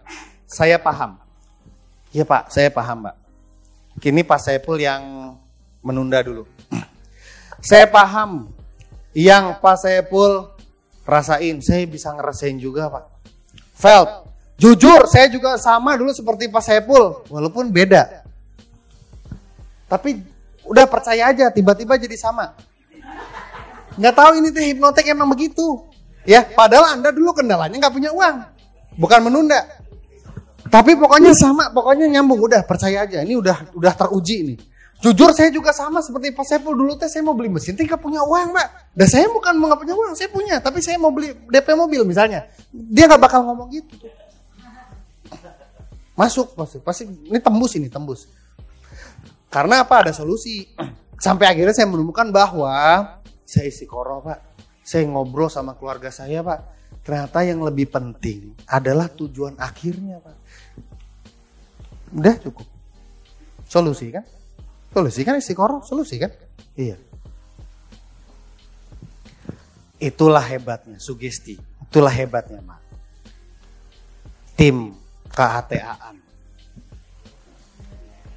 Saya 0.46 0.75
paham. 0.75 1.16
Iya 2.12 2.28
Pak, 2.28 2.51
saya 2.51 2.68
paham 2.68 3.08
Pak. 3.08 3.16
Kini 4.04 4.24
Pak 4.24 4.40
Saiful 4.40 4.78
yang 4.80 5.36
menunda 5.80 6.20
dulu. 6.20 6.44
saya 7.72 7.88
paham 7.88 8.51
yang 9.16 9.58
Pak 9.63 9.80
Saiful 9.80 10.51
rasain, 11.08 11.63
saya 11.63 11.88
bisa 11.88 12.12
ngerasain 12.12 12.60
juga 12.60 12.92
Pak. 12.92 13.06
Felt, 13.75 14.28
jujur 14.60 15.08
saya 15.08 15.32
juga 15.32 15.56
sama 15.56 15.96
dulu 15.96 16.12
seperti 16.12 16.51
Pak 16.51 16.63
Saiful, 16.63 17.24
walaupun 17.32 17.72
beda. 17.72 18.21
Tapi 19.91 20.24
udah 20.63 20.88
percaya 20.88 21.36
aja, 21.36 21.51
tiba-tiba 21.51 22.00
jadi 22.00 22.15
sama. 22.15 22.55
Nggak 24.00 24.15
tahu 24.15 24.31
ini 24.39 24.55
teh 24.55 24.71
hipnotek 24.71 25.12
emang 25.12 25.27
begitu. 25.27 25.83
Ya, 26.24 26.48
padahal 26.48 26.95
Anda 26.95 27.12
dulu 27.12 27.36
kendalanya 27.36 27.75
nggak 27.75 27.91
punya 27.91 28.15
uang. 28.15 28.36
Bukan 28.95 29.19
menunda. 29.19 29.67
Tapi 30.71 30.95
pokoknya 30.95 31.36
sama, 31.36 31.67
pokoknya 31.75 32.07
nyambung. 32.07 32.39
Udah 32.39 32.63
percaya 32.63 33.03
aja. 33.03 33.19
Ini 33.19 33.36
udah 33.36 33.75
udah 33.75 33.91
teruji 33.91 34.38
nih. 34.48 34.57
Jujur 35.01 35.33
saya 35.33 35.50
juga 35.50 35.74
sama 35.74 35.98
seperti 36.00 36.29
Pak 36.29 36.45
Sepul 36.45 36.77
dulu 36.77 36.93
teh 36.93 37.10
saya 37.10 37.25
mau 37.25 37.33
beli 37.33 37.50
mesin, 37.50 37.74
tapi 37.74 37.89
punya 37.98 38.21
uang 38.21 38.53
mbak. 38.53 38.93
Dan 38.93 39.07
saya 39.10 39.25
bukan 39.33 39.57
mau 39.57 39.74
punya 39.74 39.98
uang, 39.98 40.13
saya 40.13 40.29
punya, 40.29 40.62
tapi 40.62 40.77
saya 40.77 41.01
mau 41.01 41.10
beli 41.10 41.33
DP 41.50 41.74
mobil 41.74 42.05
misalnya. 42.05 42.45
Dia 42.69 43.10
nggak 43.10 43.17
bakal 43.17 43.41
ngomong 43.41 43.74
gitu. 43.74 43.98
Masuk, 46.13 46.53
masuk, 46.53 46.86
pasti 46.86 47.10
ini 47.10 47.41
tembus 47.41 47.74
ini 47.81 47.89
tembus. 47.89 48.29
Karena 49.51 49.84
apa? 49.84 50.08
Ada 50.08 50.15
solusi. 50.15 50.63
Sampai 51.20 51.51
akhirnya 51.51 51.75
saya 51.75 51.91
menemukan 51.91 52.31
bahwa 52.31 52.74
saya 53.46 53.67
isi 53.67 53.86
koro 53.86 54.24
pak, 54.24 54.39
saya 54.81 55.05
ngobrol 55.05 55.51
sama 55.51 55.75
keluarga 55.75 56.10
saya 56.10 56.41
pak. 56.41 56.79
Ternyata 57.03 57.43
yang 57.43 57.62
lebih 57.62 57.91
penting 57.91 58.55
adalah 58.65 59.12
tujuan 59.12 59.60
akhirnya 59.60 60.24
pak. 60.24 60.38
Udah 62.15 62.36
cukup. 62.41 62.67
Solusi 63.67 64.10
kan? 64.10 64.25
Solusi 64.91 65.22
kan 65.24 65.39
istiqoroh, 65.39 65.84
solusi 65.86 66.20
kan? 66.20 66.31
Iya. 66.75 67.00
Itulah 70.01 70.41
hebatnya, 70.41 70.98
sugesti. 70.98 71.62
Itulah 71.86 72.10
hebatnya, 72.10 72.58
Mak. 72.65 72.81
Tim 74.58 74.98
KHTAan. 75.29 76.17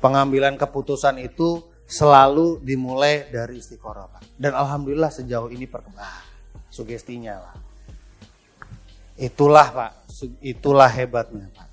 Pengambilan 0.04 0.60
keputusan 0.60 1.16
itu 1.24 1.64
selalu 1.88 2.60
dimulai 2.60 3.24
dari 3.32 3.56
istiqoroh, 3.56 4.12
Pak. 4.12 4.36
Dan 4.36 4.52
Alhamdulillah 4.52 5.08
sejauh 5.08 5.48
ini 5.48 5.64
perkembangan. 5.64 6.28
Sugestinya 6.68 7.40
lah. 7.40 7.56
Itulah 9.16 9.68
Pak, 9.72 9.92
itulah 10.44 10.90
hebatnya 10.92 11.48
Pak. 11.56 11.68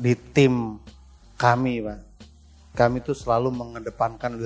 Di 0.00 0.16
tim 0.32 0.80
kami 1.36 1.84
Pak, 1.84 2.00
kami 2.72 3.04
tuh 3.04 3.12
selalu 3.12 3.52
mengedepankan 3.52 4.40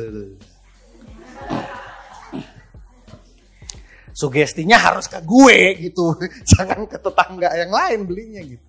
sugestinya 4.20 4.76
harus 4.76 5.08
ke 5.08 5.16
gue 5.24 5.88
gitu 5.88 6.12
jangan 6.52 6.84
ke 6.84 7.00
tetangga 7.00 7.56
yang 7.56 7.72
lain 7.72 8.04
belinya 8.04 8.42
gitu 8.44 8.66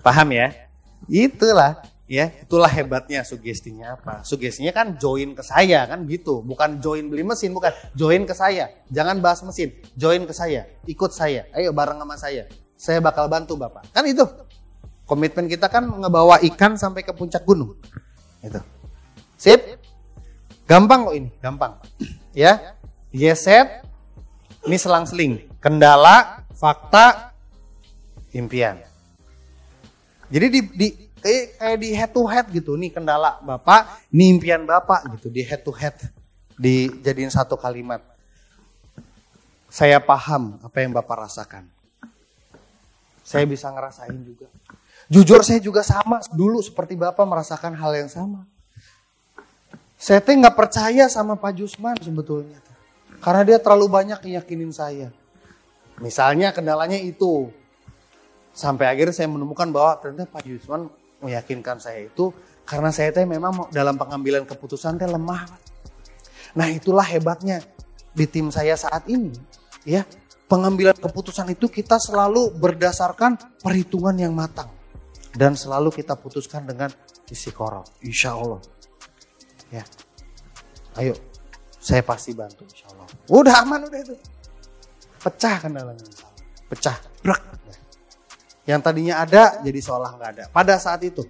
paham 0.00 0.32
ya 0.32 0.56
itulah 1.04 1.76
ya 2.06 2.30
itulah 2.42 2.70
hebatnya 2.70 3.26
sugestinya 3.26 3.98
apa? 3.98 4.22
Sugestinya 4.22 4.70
kan 4.70 4.94
join 4.96 5.34
ke 5.34 5.42
saya 5.42 5.86
kan 5.86 6.06
gitu. 6.06 6.42
Bukan 6.42 6.78
join 6.78 7.10
beli 7.10 7.26
mesin 7.26 7.52
bukan. 7.52 7.74
Join 7.98 8.24
ke 8.24 8.34
saya. 8.34 8.70
Jangan 8.90 9.18
bahas 9.18 9.42
mesin. 9.42 9.74
Join 9.98 10.24
ke 10.24 10.34
saya. 10.34 10.66
Ikut 10.86 11.10
saya. 11.10 11.50
Ayo 11.52 11.74
bareng 11.74 11.98
sama 11.98 12.16
saya. 12.16 12.46
Saya 12.78 13.02
bakal 13.02 13.26
bantu 13.26 13.58
bapak. 13.58 13.90
Kan 13.90 14.06
itu. 14.06 14.24
Komitmen 15.06 15.46
kita 15.46 15.70
kan 15.70 15.86
ngebawa 15.86 16.42
ikan 16.50 16.74
sampai 16.74 17.06
ke 17.06 17.14
puncak 17.14 17.46
gunung. 17.46 17.78
Itu. 18.42 18.58
Sip? 19.38 19.62
Gampang 20.66 21.06
kok 21.06 21.14
ini, 21.14 21.30
gampang. 21.38 21.78
Ya. 22.34 22.74
Yeset, 23.14 23.86
ini 24.66 24.74
selang-seling. 24.74 25.46
Kendala, 25.62 26.42
fakta, 26.58 27.30
impian. 28.34 28.82
Jadi 30.26 30.46
di, 30.50 30.60
di 30.74 30.88
kayak, 31.26 31.58
kayak 31.58 31.78
di 31.82 31.88
head 31.90 32.10
to 32.14 32.22
head 32.30 32.46
gitu 32.54 32.78
nih 32.78 32.94
kendala 32.94 33.42
Bapak, 33.42 34.06
ini 34.14 34.38
impian 34.38 34.62
Bapak 34.62 35.10
gitu 35.18 35.26
di 35.26 35.42
head 35.42 35.66
to 35.66 35.74
head 35.74 35.98
dijadiin 36.54 37.34
satu 37.34 37.58
kalimat. 37.58 37.98
Saya 39.66 39.98
paham 39.98 40.62
apa 40.62 40.76
yang 40.78 40.94
Bapak 40.94 41.26
rasakan. 41.26 41.66
Saya 43.26 43.42
bisa 43.42 43.66
ngerasain 43.74 44.14
juga. 44.22 44.46
Jujur 45.10 45.42
saya 45.42 45.58
juga 45.58 45.82
sama 45.82 46.22
dulu 46.30 46.62
seperti 46.62 46.94
Bapak 46.94 47.26
merasakan 47.26 47.74
hal 47.74 47.92
yang 47.98 48.10
sama. 48.10 48.46
Saya 49.98 50.22
teh 50.22 50.38
nggak 50.38 50.54
percaya 50.54 51.10
sama 51.10 51.34
Pak 51.34 51.58
Jusman 51.58 51.98
sebetulnya. 51.98 52.62
Karena 53.18 53.42
dia 53.42 53.58
terlalu 53.58 53.90
banyak 53.90 54.22
yakinin 54.38 54.70
saya. 54.70 55.10
Misalnya 55.98 56.54
kendalanya 56.54 57.00
itu. 57.00 57.50
Sampai 58.56 58.88
akhirnya 58.88 59.12
saya 59.12 59.28
menemukan 59.28 59.68
bahwa 59.68 60.00
ternyata 60.00 60.32
Pak 60.32 60.46
Jusman 60.46 60.88
meyakinkan 61.26 61.82
saya 61.82 62.06
itu 62.06 62.30
karena 62.62 62.94
saya 62.94 63.10
teh 63.10 63.26
memang 63.26 63.70
dalam 63.74 63.98
pengambilan 63.98 64.46
keputusan 64.46 64.98
teh 64.98 65.10
lemah. 65.10 65.50
Nah 66.54 66.66
itulah 66.70 67.04
hebatnya 67.04 67.62
di 68.14 68.24
tim 68.30 68.48
saya 68.54 68.78
saat 68.78 69.10
ini. 69.10 69.34
Ya, 69.86 70.02
pengambilan 70.50 70.98
keputusan 70.98 71.50
itu 71.54 71.70
kita 71.70 71.98
selalu 71.98 72.54
berdasarkan 72.58 73.38
perhitungan 73.62 74.18
yang 74.18 74.34
matang 74.34 74.70
dan 75.36 75.54
selalu 75.54 75.94
kita 75.94 76.18
putuskan 76.18 76.66
dengan 76.66 76.90
isi 77.30 77.52
korok, 77.54 78.02
insya 78.02 78.34
Allah. 78.34 78.58
Ya. 79.70 79.84
Ayo, 80.96 81.14
saya 81.76 82.00
pasti 82.02 82.32
bantu 82.32 82.64
insya 82.66 82.88
Allah. 82.90 83.06
Udah 83.30 83.54
aman 83.62 83.86
udah 83.86 84.00
itu. 84.00 84.14
Pecah 85.20 85.60
kendalanya. 85.60 86.02
Pecah. 86.66 86.96
Brak. 87.22 87.42
Yang 88.66 88.80
tadinya 88.82 89.22
ada 89.22 89.62
jadi 89.62 89.78
seolah 89.78 90.10
nggak 90.18 90.30
ada. 90.36 90.44
Pada 90.50 90.74
saat 90.76 91.00
itu. 91.06 91.22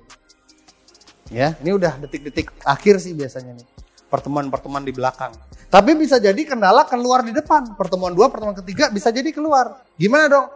Ya, 1.28 1.52
ini 1.60 1.74
udah 1.74 2.00
detik-detik 2.00 2.54
akhir 2.64 3.02
sih 3.02 3.12
biasanya 3.12 3.60
nih. 3.60 3.66
Pertemuan-pertemuan 4.08 4.86
di 4.86 4.94
belakang. 4.94 5.34
Tapi 5.66 5.92
bisa 5.98 6.16
jadi 6.16 6.38
kendala 6.46 6.86
keluar 6.86 7.26
di 7.26 7.34
depan. 7.34 7.74
Pertemuan 7.74 8.14
dua, 8.14 8.30
pertemuan 8.30 8.56
ketiga 8.56 8.88
bisa 8.88 9.10
jadi 9.12 9.28
keluar. 9.34 9.84
Gimana 9.98 10.30
dong? 10.30 10.46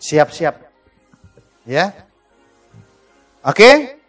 Siap-siap. 0.00 0.56
Ya. 1.68 1.92
Oke? 3.44 4.00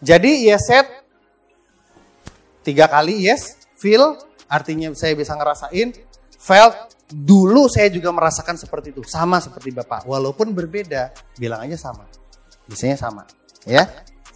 Jadi 0.00 0.48
yes 0.48 0.64
set 0.64 0.88
tiga 2.64 2.88
kali 2.88 3.24
yes, 3.24 3.56
feel 3.76 4.16
artinya 4.48 4.92
saya 4.96 5.12
bisa 5.16 5.36
ngerasain, 5.36 5.92
felt 6.40 6.76
dulu 7.10 7.66
saya 7.66 7.90
juga 7.90 8.14
merasakan 8.14 8.54
seperti 8.54 8.94
itu, 8.94 9.02
sama 9.02 9.42
seperti 9.42 9.74
Bapak. 9.74 10.06
Walaupun 10.06 10.54
berbeda, 10.54 11.10
bilang 11.36 11.66
aja 11.66 11.76
sama. 11.76 12.06
Biasanya 12.70 12.96
sama, 12.96 13.26
ya. 13.66 13.82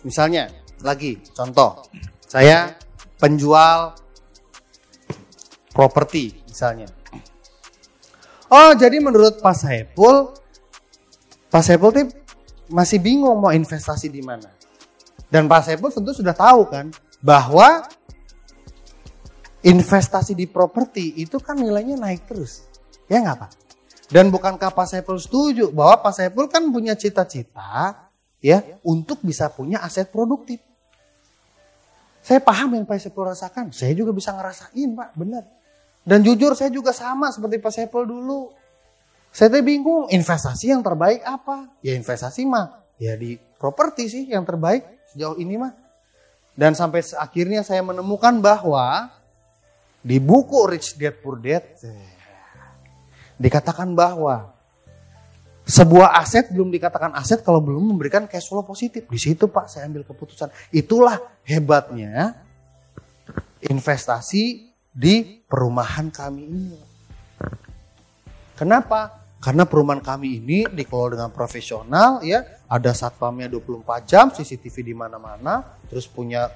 Misalnya, 0.02 0.50
lagi 0.82 1.22
contoh, 1.32 1.86
saya 2.26 2.74
penjual 3.16 3.94
properti 5.72 6.44
misalnya. 6.44 6.90
Oh, 8.52 8.70
jadi 8.78 9.02
menurut 9.02 9.42
Pak 9.42 9.56
Saiful, 9.58 10.30
Pak 11.50 11.62
Saiful 11.62 11.90
masih 12.70 12.98
bingung 13.02 13.40
mau 13.42 13.50
investasi 13.50 14.12
di 14.12 14.22
mana. 14.22 14.50
Dan 15.26 15.50
Pak 15.50 15.66
Saiful 15.66 15.90
tentu 15.90 16.14
sudah 16.14 16.30
tahu 16.30 16.70
kan 16.70 16.94
bahwa 17.18 17.82
investasi 19.64 20.36
di 20.36 20.44
properti 20.44 21.24
itu 21.24 21.40
kan 21.40 21.56
nilainya 21.56 21.96
naik 21.96 22.28
terus. 22.28 22.68
Ya 23.08 23.24
nggak 23.24 23.36
Pak? 23.40 23.50
Dan 24.12 24.28
bukankah 24.28 24.76
Pak 24.76 24.86
Saiful 24.86 25.16
setuju 25.16 25.72
bahwa 25.72 26.04
Pak 26.04 26.12
Saiful 26.12 26.46
kan 26.52 26.68
punya 26.68 26.92
cita-cita 26.92 28.04
ya 28.44 28.60
untuk 28.84 29.24
bisa 29.24 29.48
punya 29.48 29.80
aset 29.80 30.12
produktif. 30.12 30.60
Saya 32.20 32.40
paham 32.40 32.76
yang 32.76 32.84
Pak 32.84 33.00
Saiful 33.00 33.24
rasakan, 33.28 33.72
saya 33.72 33.92
juga 33.96 34.12
bisa 34.12 34.32
ngerasain 34.32 34.90
Pak, 34.92 35.10
benar. 35.16 35.44
Dan 36.04 36.20
jujur 36.20 36.52
saya 36.52 36.68
juga 36.68 36.92
sama 36.92 37.32
seperti 37.32 37.56
Pak 37.60 37.72
Saiful 37.72 38.04
dulu. 38.04 38.52
Saya 39.34 39.50
tuh 39.50 39.64
bingung, 39.64 40.06
investasi 40.12 40.70
yang 40.70 40.84
terbaik 40.84 41.24
apa? 41.24 41.68
Ya 41.80 41.96
investasi 41.96 42.46
mah, 42.46 42.84
ya 43.00 43.16
di 43.16 43.40
properti 43.58 44.06
sih 44.06 44.24
yang 44.28 44.44
terbaik 44.44 44.84
sejauh 45.12 45.40
ini 45.40 45.56
mah. 45.58 45.72
Dan 46.54 46.76
sampai 46.76 47.02
akhirnya 47.18 47.66
saya 47.66 47.82
menemukan 47.82 48.38
bahwa 48.38 49.10
di 50.04 50.20
buku 50.20 50.68
Rich 50.68 51.00
Dad 51.00 51.16
Poor 51.24 51.40
Dad 51.40 51.64
dikatakan 53.40 53.96
bahwa 53.96 54.52
sebuah 55.64 56.20
aset 56.20 56.52
belum 56.52 56.68
dikatakan 56.68 57.16
aset 57.16 57.40
kalau 57.40 57.64
belum 57.64 57.96
memberikan 57.96 58.28
cash 58.28 58.52
flow 58.52 58.60
positif. 58.68 59.08
Di 59.08 59.16
situ 59.16 59.48
Pak 59.48 59.72
saya 59.72 59.88
ambil 59.88 60.04
keputusan. 60.04 60.52
Itulah 60.68 61.16
hebatnya 61.48 62.36
investasi 63.64 64.68
di 64.92 65.40
perumahan 65.48 66.12
kami 66.12 66.42
ini. 66.44 66.80
Kenapa? 68.54 69.24
Karena 69.40 69.64
perumahan 69.64 70.04
kami 70.04 70.40
ini 70.40 70.58
dikelola 70.68 71.16
dengan 71.16 71.32
profesional 71.32 72.20
ya, 72.24 72.44
ada 72.68 72.92
satpamnya 72.92 73.48
24 73.48 74.08
jam, 74.08 74.32
CCTV 74.32 74.92
di 74.92 74.94
mana-mana, 74.96 75.64
terus 75.88 76.08
punya 76.08 76.48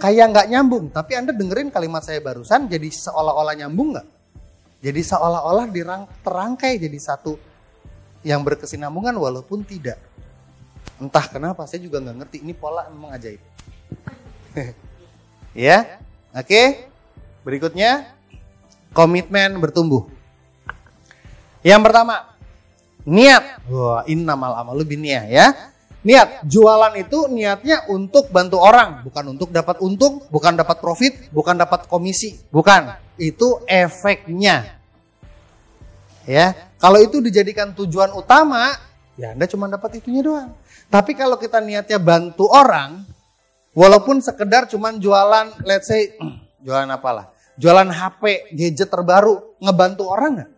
kayak 0.00 0.32
nggak 0.32 0.46
nyambung, 0.48 0.88
tapi 0.88 1.12
Anda 1.14 1.36
dengerin 1.36 1.68
kalimat 1.68 2.00
saya 2.00 2.24
barusan 2.24 2.66
jadi 2.66 2.88
seolah-olah 2.88 3.54
nyambung 3.60 3.94
nggak? 3.94 4.08
Jadi 4.80 5.00
seolah-olah 5.04 5.68
terangkai 6.24 6.80
jadi 6.80 6.96
satu 6.96 7.36
yang 8.24 8.40
berkesinambungan 8.40 9.12
walaupun 9.12 9.60
tidak. 9.60 10.00
Entah 10.96 11.28
kenapa 11.28 11.68
saya 11.68 11.84
juga 11.84 12.00
nggak 12.00 12.16
ngerti 12.24 12.36
ini 12.40 12.56
pola 12.56 12.88
memang 12.88 13.12
ajaib. 13.12 13.40
ya, 15.68 16.00
oke. 16.32 16.62
Berikutnya 17.44 18.08
komitmen 18.96 19.56
bertumbuh. 19.60 20.08
Yang 21.60 21.80
pertama, 21.84 22.36
niat. 23.04 23.64
Wah, 23.68 24.04
innamal 24.08 24.56
amalu 24.56 24.96
binniyah 24.96 25.24
ya. 25.28 25.46
Niat, 26.00 26.48
jualan 26.48 26.96
itu 26.96 27.28
niatnya 27.28 27.84
untuk 27.92 28.32
bantu 28.32 28.56
orang, 28.56 29.04
bukan 29.04 29.36
untuk 29.36 29.52
dapat 29.52 29.84
untung, 29.84 30.24
bukan 30.32 30.56
dapat 30.56 30.80
profit, 30.80 31.28
bukan 31.28 31.60
dapat 31.60 31.84
komisi, 31.84 32.40
bukan. 32.48 32.96
Itu 33.20 33.60
efeknya. 33.68 34.80
Ya, 36.24 36.72
kalau 36.80 37.04
itu 37.04 37.20
dijadikan 37.20 37.76
tujuan 37.76 38.16
utama, 38.16 38.72
ya 39.20 39.36
Anda 39.36 39.44
cuma 39.44 39.68
dapat 39.68 40.00
itunya 40.00 40.24
doang. 40.24 40.56
Tapi 40.88 41.12
kalau 41.12 41.36
kita 41.36 41.60
niatnya 41.60 42.00
bantu 42.00 42.48
orang, 42.48 43.04
walaupun 43.76 44.24
sekedar 44.24 44.72
cuma 44.72 44.96
jualan, 44.96 45.52
let's 45.68 45.84
say, 45.84 46.16
jualan 46.64 46.88
apalah, 46.88 47.28
jualan 47.60 47.92
HP, 47.92 48.56
gadget 48.56 48.88
terbaru, 48.88 49.60
ngebantu 49.60 50.08
orang 50.08 50.30
nggak? 50.40 50.50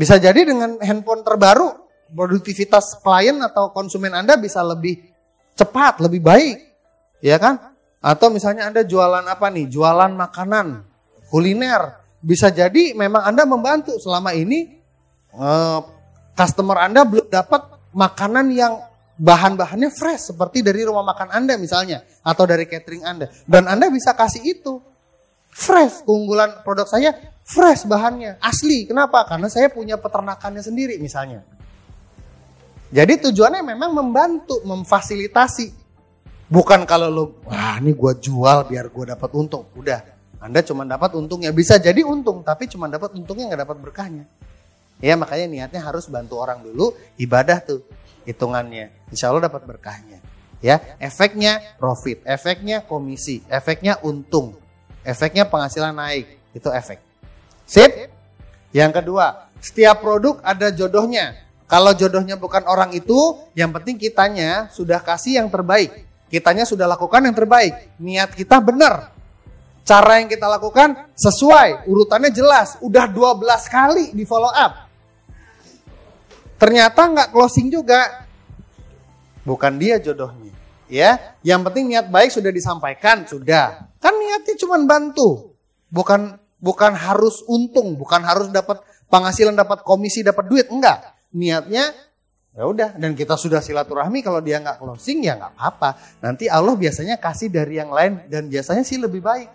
Bisa 0.00 0.16
jadi 0.16 0.48
dengan 0.48 0.80
handphone 0.80 1.20
terbaru, 1.20 1.83
produktivitas 2.12 3.00
klien 3.00 3.38
atau 3.40 3.72
konsumen 3.72 4.12
Anda 4.12 4.36
bisa 4.36 4.60
lebih 4.60 5.00
cepat, 5.54 6.02
lebih 6.04 6.20
baik. 6.20 6.56
Ya 7.24 7.40
kan? 7.40 7.72
Atau 8.04 8.28
misalnya 8.28 8.68
Anda 8.68 8.84
jualan 8.84 9.24
apa 9.24 9.48
nih? 9.48 9.70
Jualan 9.72 10.12
makanan, 10.12 10.84
kuliner. 11.32 12.04
Bisa 12.20 12.52
jadi 12.52 12.92
memang 12.92 13.24
Anda 13.24 13.48
membantu 13.48 13.96
selama 14.00 14.32
ini 14.36 14.76
eh, 15.32 15.80
customer 16.36 16.84
Anda 16.84 17.06
belum 17.06 17.30
dapat 17.30 17.92
makanan 17.94 18.50
yang 18.52 18.74
bahan-bahannya 19.14 19.94
fresh 19.94 20.34
seperti 20.34 20.66
dari 20.66 20.82
rumah 20.82 21.06
makan 21.06 21.30
Anda 21.30 21.54
misalnya 21.54 22.02
atau 22.26 22.44
dari 22.50 22.66
catering 22.66 23.06
Anda 23.06 23.30
dan 23.46 23.70
Anda 23.70 23.86
bisa 23.86 24.10
kasih 24.10 24.42
itu 24.42 24.82
fresh 25.54 26.02
keunggulan 26.02 26.66
produk 26.66 26.90
saya 26.90 27.14
fresh 27.46 27.86
bahannya 27.86 28.42
asli 28.42 28.90
kenapa 28.90 29.22
karena 29.30 29.46
saya 29.46 29.70
punya 29.70 29.94
peternakannya 29.94 30.66
sendiri 30.66 30.98
misalnya 30.98 31.46
jadi 32.94 33.18
tujuannya 33.18 33.74
memang 33.74 33.90
membantu, 33.90 34.62
memfasilitasi. 34.62 35.82
Bukan 36.46 36.86
kalau 36.86 37.10
lo, 37.10 37.24
wah 37.42 37.82
ini 37.82 37.90
gue 37.90 38.12
jual 38.22 38.70
biar 38.70 38.86
gue 38.86 39.04
dapat 39.10 39.30
untung. 39.34 39.66
Udah, 39.74 39.98
Anda 40.38 40.62
cuma 40.62 40.86
dapat 40.86 41.18
untungnya. 41.18 41.50
Bisa 41.50 41.74
jadi 41.82 42.06
untung, 42.06 42.46
tapi 42.46 42.70
cuma 42.70 42.86
dapat 42.86 43.18
untungnya 43.18 43.50
nggak 43.50 43.62
dapat 43.66 43.78
berkahnya. 43.82 44.24
Ya 45.02 45.18
makanya 45.18 45.50
niatnya 45.50 45.82
harus 45.82 46.06
bantu 46.06 46.38
orang 46.38 46.62
dulu, 46.62 46.94
ibadah 47.18 47.58
tuh 47.58 47.82
hitungannya. 48.30 48.94
Insya 49.10 49.34
Allah 49.34 49.50
dapat 49.50 49.66
berkahnya. 49.66 50.22
Ya, 50.62 50.80
efeknya 50.96 51.60
profit, 51.76 52.24
efeknya 52.24 52.80
komisi, 52.80 53.44
efeknya 53.52 54.00
untung, 54.00 54.56
efeknya 55.04 55.44
penghasilan 55.44 55.92
naik, 55.92 56.24
itu 56.56 56.70
efek. 56.72 57.02
Sip? 57.68 57.90
Yang 58.72 59.02
kedua, 59.02 59.50
setiap 59.60 60.00
produk 60.00 60.40
ada 60.40 60.72
jodohnya. 60.72 61.36
Kalau 61.74 61.90
jodohnya 61.90 62.38
bukan 62.38 62.62
orang 62.70 62.94
itu, 62.94 63.34
yang 63.58 63.74
penting 63.74 63.98
kitanya 63.98 64.70
sudah 64.70 65.02
kasih 65.02 65.42
yang 65.42 65.50
terbaik. 65.50 66.06
Kitanya 66.30 66.62
sudah 66.62 66.86
lakukan 66.86 67.18
yang 67.26 67.34
terbaik. 67.34 67.98
Niat 67.98 68.30
kita 68.30 68.62
benar. 68.62 69.10
Cara 69.82 70.22
yang 70.22 70.30
kita 70.30 70.46
lakukan 70.46 71.10
sesuai, 71.18 71.90
urutannya 71.90 72.30
jelas. 72.30 72.78
Udah 72.78 73.10
12 73.10 73.66
kali 73.66 74.14
di 74.14 74.22
follow 74.22 74.54
up. 74.54 74.86
Ternyata 76.62 77.10
nggak 77.10 77.28
closing 77.34 77.66
juga. 77.66 78.22
Bukan 79.42 79.74
dia 79.74 79.98
jodohnya. 79.98 80.54
Ya, 80.86 81.34
yang 81.42 81.66
penting 81.66 81.90
niat 81.90 82.06
baik 82.06 82.30
sudah 82.30 82.54
disampaikan, 82.54 83.26
sudah. 83.26 83.90
Kan 83.98 84.14
niatnya 84.14 84.54
cuma 84.62 84.78
bantu. 84.86 85.58
Bukan 85.90 86.38
bukan 86.62 86.94
harus 86.94 87.42
untung, 87.50 87.98
bukan 87.98 88.22
harus 88.22 88.46
dapat 88.54 88.78
penghasilan, 89.10 89.58
dapat 89.58 89.82
komisi, 89.82 90.22
dapat 90.22 90.46
duit, 90.46 90.70
enggak 90.70 91.13
niatnya 91.34 91.90
ya 92.54 92.62
udah 92.70 92.94
dan 92.94 93.18
kita 93.18 93.34
sudah 93.34 93.58
silaturahmi 93.58 94.22
kalau 94.22 94.38
dia 94.38 94.62
nggak 94.62 94.78
closing 94.78 95.26
ya 95.26 95.34
nggak 95.34 95.58
apa-apa. 95.58 95.98
Nanti 96.22 96.46
Allah 96.46 96.78
biasanya 96.78 97.18
kasih 97.18 97.50
dari 97.50 97.82
yang 97.82 97.90
lain 97.90 98.30
dan 98.30 98.46
biasanya 98.46 98.86
sih 98.86 98.96
lebih 98.96 99.20
baik. 99.20 99.50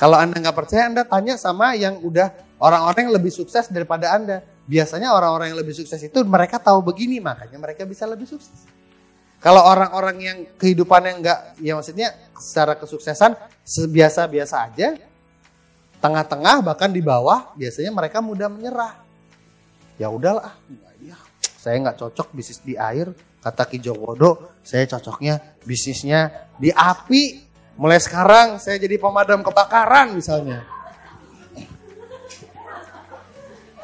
Kalau 0.00 0.18
anda 0.18 0.40
nggak 0.40 0.56
percaya 0.56 0.88
anda 0.90 1.04
tanya 1.04 1.38
sama 1.38 1.76
yang 1.76 2.00
udah 2.02 2.32
orang-orang 2.58 3.12
yang 3.12 3.14
lebih 3.20 3.30
sukses 3.30 3.68
daripada 3.68 4.10
anda. 4.16 4.42
Biasanya 4.64 5.12
orang-orang 5.12 5.52
yang 5.52 5.60
lebih 5.60 5.76
sukses 5.76 6.00
itu 6.00 6.24
mereka 6.24 6.56
tahu 6.56 6.80
begini 6.80 7.20
makanya 7.20 7.60
mereka 7.60 7.84
bisa 7.84 8.08
lebih 8.08 8.24
sukses. 8.24 8.64
Kalau 9.44 9.60
orang-orang 9.60 10.16
yang 10.24 10.38
kehidupannya 10.56 11.20
nggak 11.20 11.38
ya 11.60 11.76
maksudnya 11.76 12.16
secara 12.32 12.80
kesuksesan 12.80 13.36
sebiasa-biasa 13.60 14.56
aja 14.72 14.96
tengah-tengah 16.00 16.64
bahkan 16.64 16.88
di 16.88 17.04
bawah 17.04 17.52
biasanya 17.52 17.92
mereka 17.92 18.24
mudah 18.24 18.48
menyerah. 18.48 18.96
Ya 20.00 20.08
udahlah 20.08 20.56
saya 21.64 21.80
nggak 21.80 21.96
cocok 21.96 22.36
bisnis 22.36 22.60
di 22.60 22.76
air, 22.76 23.08
kata 23.40 23.64
Ki 23.64 23.80
Jowodo, 23.80 24.60
saya 24.60 24.84
cocoknya 24.84 25.56
bisnisnya 25.64 26.52
di 26.60 26.68
api. 26.68 27.40
Mulai 27.80 28.04
sekarang 28.04 28.60
saya 28.60 28.76
jadi 28.76 29.00
pemadam 29.00 29.40
kebakaran 29.40 30.12
misalnya. 30.12 30.60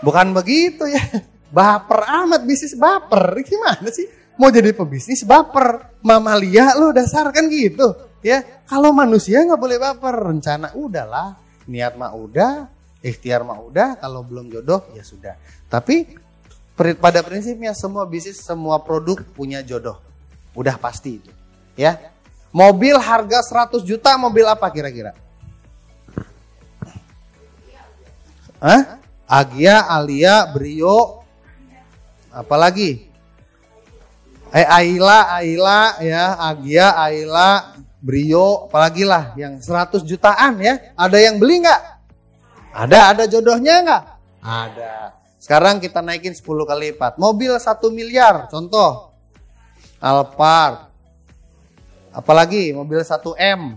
Bukan 0.04 0.36
begitu 0.36 0.84
ya. 0.84 1.24
Baper 1.48 2.04
amat 2.04 2.44
bisnis 2.44 2.76
baper. 2.76 3.40
Gimana 3.48 3.88
sih? 3.88 4.04
Mau 4.36 4.52
jadi 4.52 4.76
pebisnis 4.76 5.24
baper. 5.24 5.96
Mamalia 6.04 6.76
lo 6.76 6.92
dasar 6.92 7.32
kan 7.32 7.48
gitu. 7.48 7.96
Ya, 8.20 8.44
kalau 8.68 8.92
manusia 8.92 9.40
nggak 9.40 9.56
boleh 9.56 9.80
baper. 9.80 10.14
Rencana 10.20 10.76
udahlah, 10.76 11.40
niat 11.64 11.96
mah 11.96 12.12
udah, 12.12 12.68
ikhtiar 13.00 13.40
mah 13.40 13.56
udah, 13.56 13.96
kalau 13.96 14.20
belum 14.20 14.52
jodoh 14.52 14.84
ya 14.92 15.00
sudah. 15.00 15.34
Tapi 15.66 16.28
pada 16.98 17.20
prinsipnya 17.20 17.76
semua 17.76 18.08
bisnis, 18.08 18.40
semua 18.40 18.80
produk 18.80 19.20
punya 19.36 19.60
jodoh. 19.60 20.00
Udah 20.56 20.80
pasti 20.80 21.20
itu. 21.20 21.30
Ya. 21.76 22.10
Mobil 22.50 22.98
harga 22.98 23.38
100 23.70 23.86
juta, 23.86 24.18
mobil 24.18 24.42
apa 24.42 24.66
kira-kira? 24.72 25.14
Hah? 28.58 28.98
Agia, 29.30 29.86
Alia, 29.86 30.42
Brio, 30.50 31.22
apalagi? 32.34 33.06
Eh, 34.50 34.66
Aila, 34.66 35.30
Aila, 35.38 36.02
ya, 36.02 36.34
Agia, 36.34 36.90
Aila, 36.98 37.78
Brio, 38.02 38.66
apalagi 38.66 39.06
lah 39.06 39.30
yang 39.38 39.62
100 39.62 40.02
jutaan 40.02 40.58
ya. 40.58 40.90
Ada 40.98 41.18
yang 41.22 41.38
beli 41.38 41.62
nggak? 41.62 41.80
Ada, 42.74 42.98
ada 43.14 43.24
jodohnya 43.30 43.74
nggak? 43.86 44.02
Ada. 44.42 45.19
Sekarang 45.50 45.82
kita 45.82 45.98
naikin 45.98 46.30
10 46.30 46.46
kali 46.62 46.94
lipat. 46.94 47.18
Mobil 47.18 47.50
1 47.50 47.66
miliar, 47.90 48.46
contoh. 48.46 49.10
Alphard. 49.98 50.86
Apalagi 52.14 52.70
mobil 52.70 53.02
1M. 53.02 53.74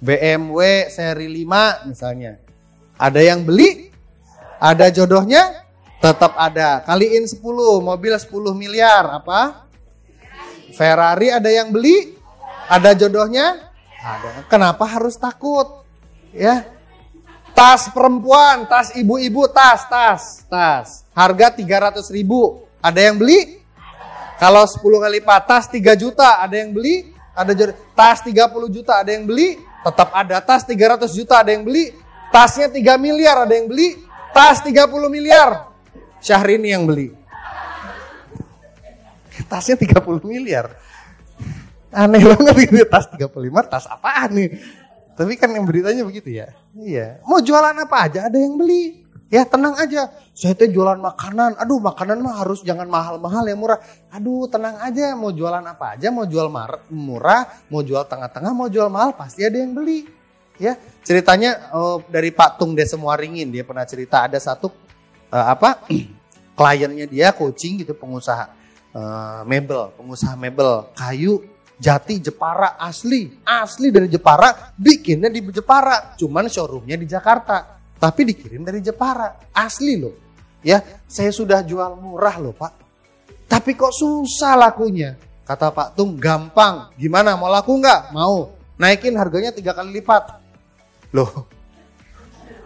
BMW 0.00 0.88
seri 0.88 1.28
5 1.44 1.84
misalnya. 1.92 2.40
Ada 2.96 3.20
yang 3.20 3.44
beli? 3.44 3.92
Ada 4.56 4.88
jodohnya? 4.88 5.60
Tetap 6.00 6.32
ada. 6.40 6.88
Kaliin 6.88 7.28
10, 7.28 7.36
mobil 7.84 8.16
10 8.16 8.56
miliar. 8.56 9.20
Apa? 9.20 9.68
Ferrari 10.72 11.36
ada 11.36 11.52
yang 11.52 11.68
beli? 11.68 12.16
Ada 12.64 12.96
jodohnya? 12.96 13.60
Ada. 14.00 14.48
Kenapa 14.48 14.88
harus 14.88 15.20
takut? 15.20 15.84
Ya, 16.32 16.64
Tas 17.54 17.92
perempuan, 17.92 18.64
tas 18.64 18.94
ibu-ibu, 18.96 19.44
tas, 19.52 19.84
tas, 19.90 20.22
tas. 20.48 21.04
Harga 21.12 21.52
300 21.52 22.08
ribu. 22.08 22.64
Ada 22.80 23.12
yang 23.12 23.20
beli? 23.20 23.60
Kalau 24.40 24.64
10 24.64 24.80
kali 24.80 25.20
lipat, 25.20 25.42
tas 25.44 25.64
3 25.68 25.92
juta. 25.98 26.40
Ada 26.40 26.56
yang 26.64 26.72
beli? 26.72 27.12
Ada 27.36 27.76
tas 27.92 28.24
30 28.24 28.72
juta. 28.72 29.04
Ada 29.04 29.10
yang 29.12 29.28
beli? 29.28 29.60
Tetap 29.84 30.08
ada. 30.16 30.40
Tas 30.40 30.64
300 30.64 31.12
juta. 31.12 31.44
Ada 31.44 31.52
yang 31.52 31.68
beli? 31.68 31.92
Tasnya 32.32 32.72
3 32.72 32.96
miliar. 32.96 33.44
Ada 33.44 33.52
yang 33.52 33.68
beli? 33.68 34.00
Tas 34.32 34.64
30 34.64 34.88
miliar. 35.12 35.68
Syahrini 36.24 36.72
yang 36.72 36.88
beli. 36.88 37.12
Tasnya 39.48 39.76
30 39.76 40.24
miliar. 40.24 40.72
Aneh 41.90 42.22
banget 42.22 42.70
gitu. 42.70 42.86
Tas 42.86 43.10
35, 43.10 43.66
tas 43.66 43.84
apaan 43.90 44.30
nih? 44.30 44.48
Tapi 45.20 45.36
kan 45.36 45.52
yang 45.52 45.68
beritanya 45.68 46.00
begitu 46.00 46.32
ya. 46.32 46.48
Iya. 46.72 47.20
Mau 47.28 47.44
jualan 47.44 47.76
apa 47.76 48.08
aja 48.08 48.32
ada 48.32 48.40
yang 48.40 48.56
beli. 48.56 49.04
Ya 49.28 49.44
tenang 49.44 49.76
aja. 49.76 50.08
Saya 50.32 50.56
tuh 50.56 50.72
jualan 50.72 50.96
makanan. 50.96 51.60
Aduh 51.60 51.76
makanan 51.76 52.24
mah 52.24 52.40
harus 52.40 52.64
jangan 52.64 52.88
mahal-mahal 52.88 53.44
ya 53.44 53.52
murah. 53.52 53.84
Aduh 54.16 54.48
tenang 54.48 54.80
aja. 54.80 55.12
Mau 55.12 55.28
jualan 55.28 55.60
apa 55.60 56.00
aja. 56.00 56.08
Mau 56.08 56.24
jual 56.24 56.48
murah. 56.88 57.52
Mau 57.68 57.84
jual 57.84 58.00
tengah-tengah. 58.08 58.48
Mau 58.56 58.72
jual 58.72 58.88
mahal. 58.88 59.12
Pasti 59.12 59.44
ada 59.44 59.60
yang 59.60 59.76
beli. 59.76 60.08
Ya 60.56 60.80
ceritanya 61.04 61.68
oh, 61.76 62.00
dari 62.08 62.32
Pak 62.32 62.56
Tung 62.56 62.72
Desa 62.72 62.96
Muaringin. 62.96 63.52
Dia 63.52 63.68
pernah 63.68 63.84
cerita 63.84 64.24
ada 64.24 64.40
satu 64.40 64.72
uh, 65.28 65.46
apa 65.52 65.84
kliennya 66.56 67.04
dia 67.04 67.36
coaching 67.36 67.84
gitu 67.84 67.92
pengusaha 67.92 68.48
uh, 68.96 69.44
mebel. 69.44 69.92
Pengusaha 70.00 70.32
mebel 70.32 70.88
kayu 70.96 71.44
Jati 71.80 72.20
Jepara 72.20 72.76
asli, 72.76 73.40
asli 73.40 73.88
dari 73.88 74.12
Jepara, 74.12 74.76
bikinnya 74.76 75.32
di 75.32 75.40
Jepara, 75.48 76.12
cuman 76.12 76.44
showroomnya 76.44 77.00
di 77.00 77.08
Jakarta. 77.08 77.80
tapi 78.00 78.24
dikirim 78.24 78.64
dari 78.64 78.80
Jepara. 78.80 79.52
Asli 79.52 80.00
loh. 80.00 80.16
Ya, 80.64 80.80
saya 81.04 81.28
sudah 81.28 81.60
jual 81.60 82.00
murah 82.00 82.40
loh 82.40 82.56
Pak. 82.56 82.72
Tapi 83.44 83.76
kok 83.76 83.92
susah 83.92 84.56
lakunya? 84.56 85.20
Kata 85.44 85.68
Pak 85.68 86.00
Tung, 86.00 86.16
gampang. 86.16 86.96
Gimana, 86.96 87.36
mau 87.36 87.52
laku 87.52 87.76
nggak? 87.76 88.16
Mau. 88.16 88.56
Naikin 88.80 89.20
harganya 89.20 89.52
tiga 89.52 89.76
kali 89.76 90.00
lipat. 90.00 90.40
Loh, 91.12 91.44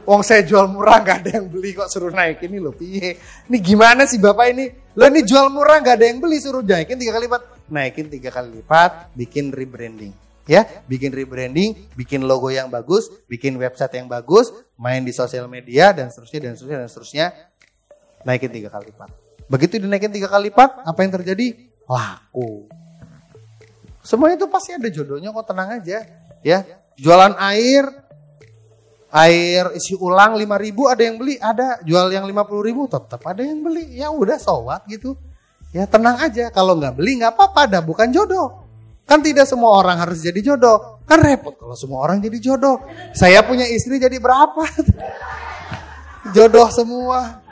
Wong 0.05 0.21
saya 0.21 0.45
jual 0.45 0.69
murah 0.69 1.01
nggak 1.01 1.19
ada 1.25 1.31
yang 1.41 1.49
beli 1.49 1.73
kok 1.73 1.89
suruh 1.89 2.13
naik 2.13 2.45
ini 2.45 2.61
loh 2.61 2.77
piye. 2.77 3.17
Ini 3.49 3.57
gimana 3.57 4.05
sih 4.05 4.21
bapak 4.21 4.47
ini? 4.53 4.69
Lo 5.01 5.09
ini 5.09 5.25
jual 5.25 5.49
murah 5.49 5.81
nggak 5.81 5.97
ada 5.97 6.07
yang 6.13 6.21
beli 6.21 6.37
suruh 6.45 6.61
naikin 6.61 7.01
tiga 7.01 7.17
kali 7.17 7.25
lipat. 7.25 7.43
Naikin 7.69 8.13
tiga 8.13 8.29
kali 8.29 8.61
lipat, 8.61 9.15
bikin 9.17 9.49
rebranding. 9.55 10.13
Ya, 10.45 10.69
bikin 10.85 11.09
rebranding, 11.09 11.89
bikin 11.97 12.21
logo 12.29 12.53
yang 12.53 12.69
bagus, 12.69 13.09
bikin 13.25 13.57
website 13.57 13.97
yang 13.97 14.05
bagus, 14.13 14.53
main 14.77 15.01
di 15.01 15.09
sosial 15.09 15.49
media 15.49 15.97
dan 15.97 16.13
seterusnya 16.13 16.41
dan 16.45 16.53
seterusnya 16.53 16.79
dan 16.85 16.89
seterusnya. 16.93 17.27
Naikin 18.29 18.53
tiga 18.53 18.69
kali 18.69 18.93
lipat. 18.93 19.09
Begitu 19.49 19.81
dinaikin 19.81 20.13
tiga 20.13 20.29
kali 20.29 20.53
lipat, 20.53 20.85
apa 20.85 20.99
yang 21.01 21.13
terjadi? 21.17 21.57
Laku. 21.89 22.69
Semuanya 24.05 24.37
itu 24.37 24.49
pasti 24.53 24.77
ada 24.77 24.89
jodohnya 24.93 25.33
kok 25.33 25.49
tenang 25.49 25.81
aja. 25.81 26.05
Ya, 26.45 26.59
jualan 27.01 27.41
air, 27.41 27.89
air 29.09 29.65
isi 29.73 29.97
ulang 29.97 30.37
5000 30.37 30.93
ada 30.93 31.03
yang 31.07 31.17
beli, 31.17 31.35
ada 31.41 31.81
jual 31.81 32.13
yang 32.13 32.29
50 32.29 32.69
ribu 32.69 32.85
tetap 32.85 33.25
ada 33.25 33.41
yang 33.41 33.65
beli. 33.65 33.97
Ya 33.97 34.13
udah 34.13 34.37
sowat 34.37 34.85
gitu. 34.93 35.17
Ya 35.75 35.91
tenang 35.91 36.23
aja, 36.23 36.55
kalau 36.55 36.79
nggak 36.79 36.95
beli 36.95 37.19
nggak 37.19 37.35
apa-apa, 37.35 37.67
dah 37.67 37.83
bukan 37.83 38.15
jodoh. 38.15 38.63
Kan 39.05 39.21
tidak 39.21 39.51
semua 39.51 39.75
orang 39.75 39.99
harus 39.99 40.23
jadi 40.23 40.55
jodoh. 40.55 41.03
Kan 41.05 41.19
repot 41.21 41.59
kalau 41.59 41.75
semua 41.75 42.07
orang 42.07 42.23
jadi 42.23 42.39
jodoh. 42.39 42.79
Saya 43.11 43.43
punya 43.43 43.67
istri 43.67 43.99
jadi 43.99 44.17
berapa? 44.23 44.63
jodoh 46.39 46.71
semua. 46.71 47.43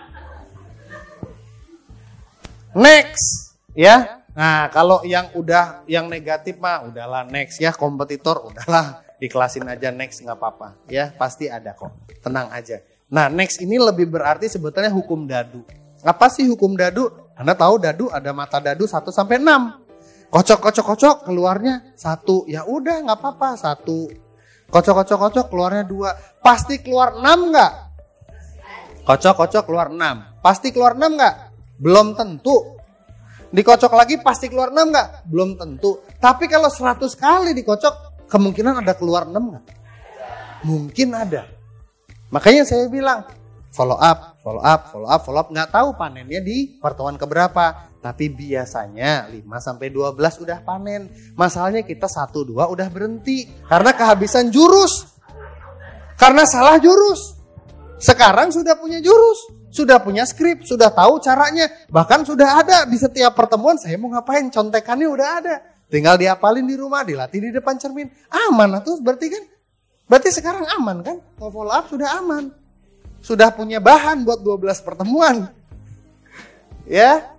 Next, 2.72 3.58
ya. 3.74 4.22
Nah, 4.32 4.70
kalau 4.70 5.04
yang 5.04 5.28
udah 5.36 5.84
yang 5.84 6.08
negatif 6.08 6.56
mah 6.56 6.88
udahlah 6.88 7.28
next 7.28 7.60
ya, 7.60 7.74
kompetitor 7.74 8.40
udahlah 8.48 9.02
ikhlasin 9.22 9.70
aja 9.70 9.94
next 9.94 10.18
nggak 10.18 10.34
apa-apa 10.34 10.74
ya 10.90 11.14
pasti 11.14 11.46
ada 11.46 11.70
kok 11.78 11.94
tenang 12.18 12.50
aja 12.50 12.82
nah 13.06 13.30
next 13.30 13.62
ini 13.62 13.78
lebih 13.78 14.10
berarti 14.10 14.50
sebetulnya 14.50 14.90
hukum 14.90 15.30
dadu 15.30 15.62
apa 16.02 16.26
sih 16.26 16.50
hukum 16.50 16.74
dadu 16.74 17.06
anda 17.36 17.56
tahu 17.56 17.80
dadu 17.80 18.06
ada 18.12 18.30
mata 18.36 18.60
dadu 18.60 18.84
1 18.84 19.08
sampai 19.08 19.40
6 19.40 19.82
kocok 20.32 20.58
kocok 20.64 20.86
kocok 20.96 21.16
keluarnya 21.28 21.92
satu. 21.92 22.48
Ya 22.48 22.64
udah 22.64 23.04
nggak 23.04 23.18
apa-apa 23.20 23.60
satu. 23.60 24.08
Kocok 24.72 24.94
kocok 25.04 25.18
kocok 25.28 25.46
keluarnya 25.52 25.84
dua. 25.84 26.16
Pasti 26.40 26.80
keluar 26.80 27.20
6 27.20 27.52
nggak? 27.52 27.72
Kocok 29.04 29.34
kocok 29.36 29.62
keluar 29.68 29.92
6 29.92 30.32
pasti 30.42 30.74
keluar 30.74 30.98
6 30.98 31.04
nggak? 31.04 31.34
Belum 31.78 32.16
tentu. 32.18 32.80
Dikocok 33.52 33.92
lagi 33.92 34.16
pasti 34.24 34.48
keluar 34.48 34.72
6 34.72 34.80
nggak? 34.80 35.08
Belum 35.28 35.54
tentu. 35.60 36.00
Tapi 36.16 36.48
kalau 36.48 36.72
100 36.72 37.04
kali 37.14 37.52
dikocok 37.52 38.26
kemungkinan 38.32 38.80
ada 38.80 38.96
keluar 38.96 39.28
6 39.28 39.36
nggak? 39.36 39.64
Mungkin 40.64 41.08
ada. 41.12 41.44
Makanya 42.32 42.64
saya 42.64 42.88
bilang 42.88 43.28
follow 43.72 43.96
up, 43.96 44.38
follow 44.44 44.62
up, 44.62 44.92
follow 44.92 45.08
up, 45.08 45.20
follow 45.24 45.40
up. 45.40 45.48
Nggak 45.48 45.72
tahu 45.72 45.88
panennya 45.96 46.44
di 46.44 46.78
pertemuan 46.78 47.16
keberapa. 47.16 47.90
Tapi 48.02 48.34
biasanya 48.34 49.30
5 49.30 49.46
sampai 49.62 49.88
12 49.88 50.42
udah 50.42 50.58
panen. 50.66 51.08
Masalahnya 51.38 51.82
kita 51.86 52.06
1 52.06 52.34
2 52.34 52.66
udah 52.68 52.88
berhenti 52.92 53.48
karena 53.66 53.90
kehabisan 53.96 54.52
jurus. 54.52 55.06
Karena 56.20 56.46
salah 56.46 56.78
jurus. 56.78 57.42
Sekarang 58.02 58.50
sudah 58.50 58.74
punya 58.74 58.98
jurus, 58.98 59.70
sudah 59.70 60.02
punya 60.02 60.26
skrip, 60.26 60.66
sudah 60.66 60.90
tahu 60.90 61.22
caranya, 61.22 61.70
bahkan 61.86 62.26
sudah 62.26 62.58
ada 62.58 62.82
di 62.82 62.98
setiap 62.98 63.30
pertemuan 63.38 63.78
saya 63.78 63.94
mau 63.94 64.10
ngapain, 64.10 64.50
contekannya 64.50 65.06
udah 65.06 65.28
ada. 65.38 65.54
Tinggal 65.86 66.18
diapalin 66.18 66.66
di 66.66 66.74
rumah, 66.74 67.06
dilatih 67.06 67.38
di 67.38 67.50
depan 67.54 67.78
cermin. 67.78 68.10
Aman 68.50 68.74
tuh 68.82 68.98
berarti 68.98 69.30
kan? 69.30 69.44
Berarti 70.10 70.34
sekarang 70.34 70.66
aman 70.74 70.98
kan? 71.06 71.16
Mau 71.38 71.54
follow 71.54 71.70
up 71.70 71.86
sudah 71.86 72.18
aman. 72.18 72.61
Sudah 73.22 73.54
punya 73.54 73.78
bahan 73.78 74.26
buat 74.26 74.42
12 74.42 74.82
pertemuan. 74.82 75.48
Ya. 76.84 77.32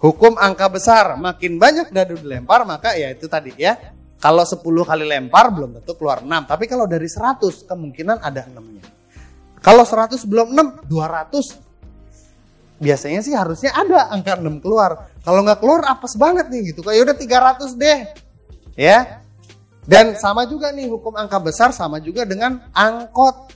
Hukum 0.00 0.36
angka 0.40 0.64
besar, 0.68 1.12
makin 1.20 1.60
banyak 1.60 1.92
dadu 1.92 2.16
dilempar 2.16 2.64
maka 2.64 2.96
ya 2.96 3.12
itu 3.12 3.28
tadi 3.28 3.52
ya. 3.56 3.76
Kalau 4.20 4.44
10 4.44 4.60
kali 4.60 5.04
lempar 5.04 5.48
belum 5.48 5.80
tentu 5.80 5.96
keluar 5.96 6.20
6, 6.20 6.28
tapi 6.44 6.68
kalau 6.68 6.84
dari 6.84 7.08
100 7.08 7.68
kemungkinan 7.68 8.20
ada 8.20 8.44
6-nya. 8.48 8.84
Kalau 9.60 9.84
100 9.84 10.24
belum 10.24 10.56
6, 10.56 10.88
200 10.88 11.70
biasanya 12.80 13.20
sih 13.20 13.36
harusnya 13.36 13.76
ada 13.76 14.08
angka 14.08 14.40
6 14.40 14.64
keluar. 14.64 15.12
Kalau 15.20 15.44
nggak 15.44 15.60
keluar 15.60 15.84
apes 15.84 16.16
banget 16.16 16.48
nih 16.48 16.72
gitu. 16.72 16.80
Kayak 16.80 17.12
udah 17.12 17.16
300 17.16 17.76
deh. 17.76 17.98
Ya. 18.76 19.20
Dan 19.84 20.16
sama 20.16 20.48
juga 20.48 20.72
nih 20.72 20.88
hukum 20.88 21.12
angka 21.12 21.36
besar 21.40 21.76
sama 21.76 22.00
juga 22.00 22.24
dengan 22.24 22.64
angkot. 22.72 23.52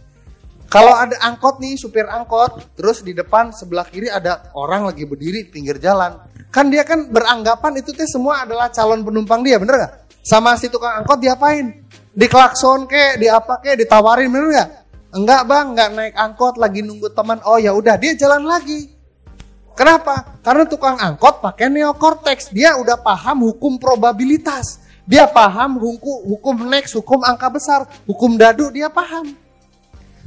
Kalau 0.74 0.90
ada 0.90 1.14
angkot 1.22 1.62
nih, 1.62 1.78
supir 1.78 2.02
angkot, 2.02 2.74
terus 2.74 3.06
di 3.06 3.14
depan 3.14 3.54
sebelah 3.54 3.86
kiri 3.86 4.10
ada 4.10 4.50
orang 4.58 4.90
lagi 4.90 5.06
berdiri 5.06 5.46
pinggir 5.46 5.78
jalan. 5.78 6.18
Kan 6.50 6.66
dia 6.66 6.82
kan 6.82 7.14
beranggapan 7.14 7.78
itu 7.78 7.94
teh 7.94 8.10
semua 8.10 8.42
adalah 8.42 8.74
calon 8.74 9.06
penumpang 9.06 9.46
dia, 9.46 9.62
bener 9.62 9.86
gak? 9.86 10.10
Sama 10.26 10.58
si 10.58 10.66
tukang 10.66 10.98
angkot 10.98 11.22
diapain? 11.22 11.78
Diklakson 12.10 12.90
ke, 12.90 13.22
diapa 13.22 13.62
ke, 13.62 13.78
ditawarin 13.78 14.26
bener 14.26 14.50
gak? 14.50 14.70
Enggak 15.14 15.46
bang, 15.46 15.66
nggak 15.78 15.90
naik 15.94 16.14
angkot 16.18 16.58
lagi 16.58 16.82
nunggu 16.82 17.06
teman. 17.14 17.38
Oh 17.46 17.54
ya 17.54 17.70
udah 17.70 17.94
dia 17.94 18.18
jalan 18.18 18.42
lagi. 18.42 18.90
Kenapa? 19.78 20.42
Karena 20.42 20.66
tukang 20.66 20.98
angkot 20.98 21.38
pakai 21.38 21.70
neokortex. 21.70 22.50
Dia 22.50 22.74
udah 22.82 22.98
paham 22.98 23.46
hukum 23.46 23.78
probabilitas. 23.78 24.82
Dia 25.06 25.30
paham 25.30 25.78
hukum, 25.78 26.34
hukum 26.34 26.66
next, 26.66 26.98
hukum 26.98 27.22
angka 27.22 27.46
besar, 27.46 27.86
hukum 28.10 28.34
dadu 28.34 28.74
dia 28.74 28.90
paham. 28.90 29.43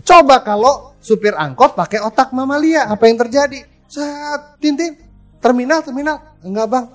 Coba 0.08 0.39
kalau 0.39 0.96
supir 1.04 1.36
angkot 1.36 1.76
pakai 1.76 2.00
otak 2.00 2.32
mamalia, 2.32 2.88
apa 2.88 3.12
yang 3.12 3.20
terjadi? 3.20 3.60
Saat 3.91 4.56
tintin, 4.63 4.96
terminal, 5.43 5.84
terminal. 5.84 6.39
Enggak 6.39 6.67
bang, 6.72 6.86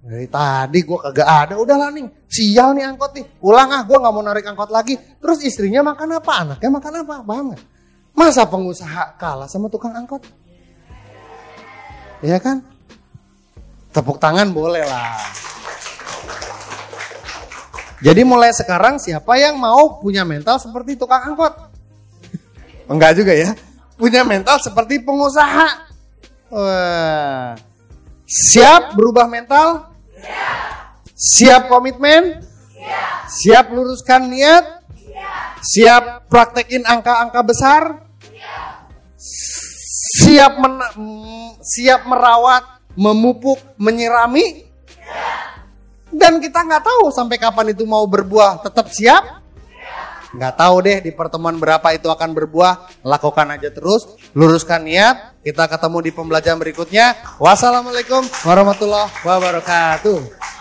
dari 0.00 0.28
tadi 0.28 0.80
gue 0.80 0.96
kagak 1.00 1.28
ada, 1.28 1.54
udahlah 1.60 1.92
nih, 1.92 2.08
sial 2.24 2.72
nih 2.72 2.88
angkot 2.88 3.12
nih. 3.20 3.24
Pulang 3.36 3.68
ah, 3.68 3.84
gue 3.84 3.96
nggak 4.00 4.12
mau 4.16 4.24
narik 4.24 4.48
angkot 4.48 4.72
lagi. 4.72 4.96
Terus 4.96 5.44
istrinya 5.44 5.80
makan 5.80 6.20
apa? 6.20 6.32
Anaknya 6.40 6.70
makan 6.72 6.92
apa? 7.04 7.14
Gak? 7.20 7.60
Masa 8.16 8.48
pengusaha 8.48 9.16
kalah 9.20 9.48
sama 9.48 9.68
tukang 9.68 9.92
angkot? 9.92 10.24
Ya 12.24 12.40
kan? 12.40 12.64
Tepuk 13.92 14.16
tangan 14.16 14.52
boleh 14.56 14.84
lah. 14.88 15.20
Jadi 18.04 18.24
mulai 18.24 18.52
sekarang 18.52 19.00
siapa 19.00 19.36
yang 19.40 19.56
mau 19.56 20.00
punya 20.00 20.24
mental 20.24 20.60
seperti 20.60 20.96
tukang 20.96 21.32
angkot? 21.32 21.73
Enggak 22.84 23.16
juga 23.16 23.32
ya. 23.32 23.52
Punya 23.94 24.26
mental 24.26 24.58
seperti 24.58 24.98
pengusaha. 25.00 25.86
Siap 28.24 28.98
berubah 28.98 29.28
mental? 29.30 29.92
Siap. 31.14 31.68
Komitmen? 31.68 32.42
Siap. 33.28 33.70
Luruskan 33.70 34.28
niat? 34.32 34.82
Siap. 35.62 36.26
Praktekin 36.32 36.84
angka-angka 36.84 37.40
besar? 37.44 37.82
Siap 41.64 42.00
merawat, 42.08 42.64
memupuk, 42.94 43.58
menyirami. 43.80 44.64
Dan 46.14 46.38
kita 46.38 46.62
nggak 46.62 46.84
tahu 46.86 47.10
sampai 47.10 47.36
kapan 47.38 47.74
itu 47.74 47.82
mau 47.86 48.06
berbuah. 48.06 48.62
Tetap 48.62 48.86
siap? 48.94 49.43
Nggak 50.34 50.54
tahu 50.58 50.76
deh 50.82 50.98
di 50.98 51.10
pertemuan 51.14 51.54
berapa 51.56 51.94
itu 51.94 52.10
akan 52.10 52.34
berbuah. 52.34 53.02
Lakukan 53.06 53.54
aja 53.54 53.70
terus, 53.70 54.18
luruskan 54.34 54.82
niat. 54.82 55.38
Kita 55.44 55.70
ketemu 55.70 55.98
di 56.04 56.10
pembelajaran 56.10 56.58
berikutnya. 56.58 57.14
Wassalamualaikum 57.38 58.26
warahmatullahi 58.42 59.10
wabarakatuh. 59.22 60.53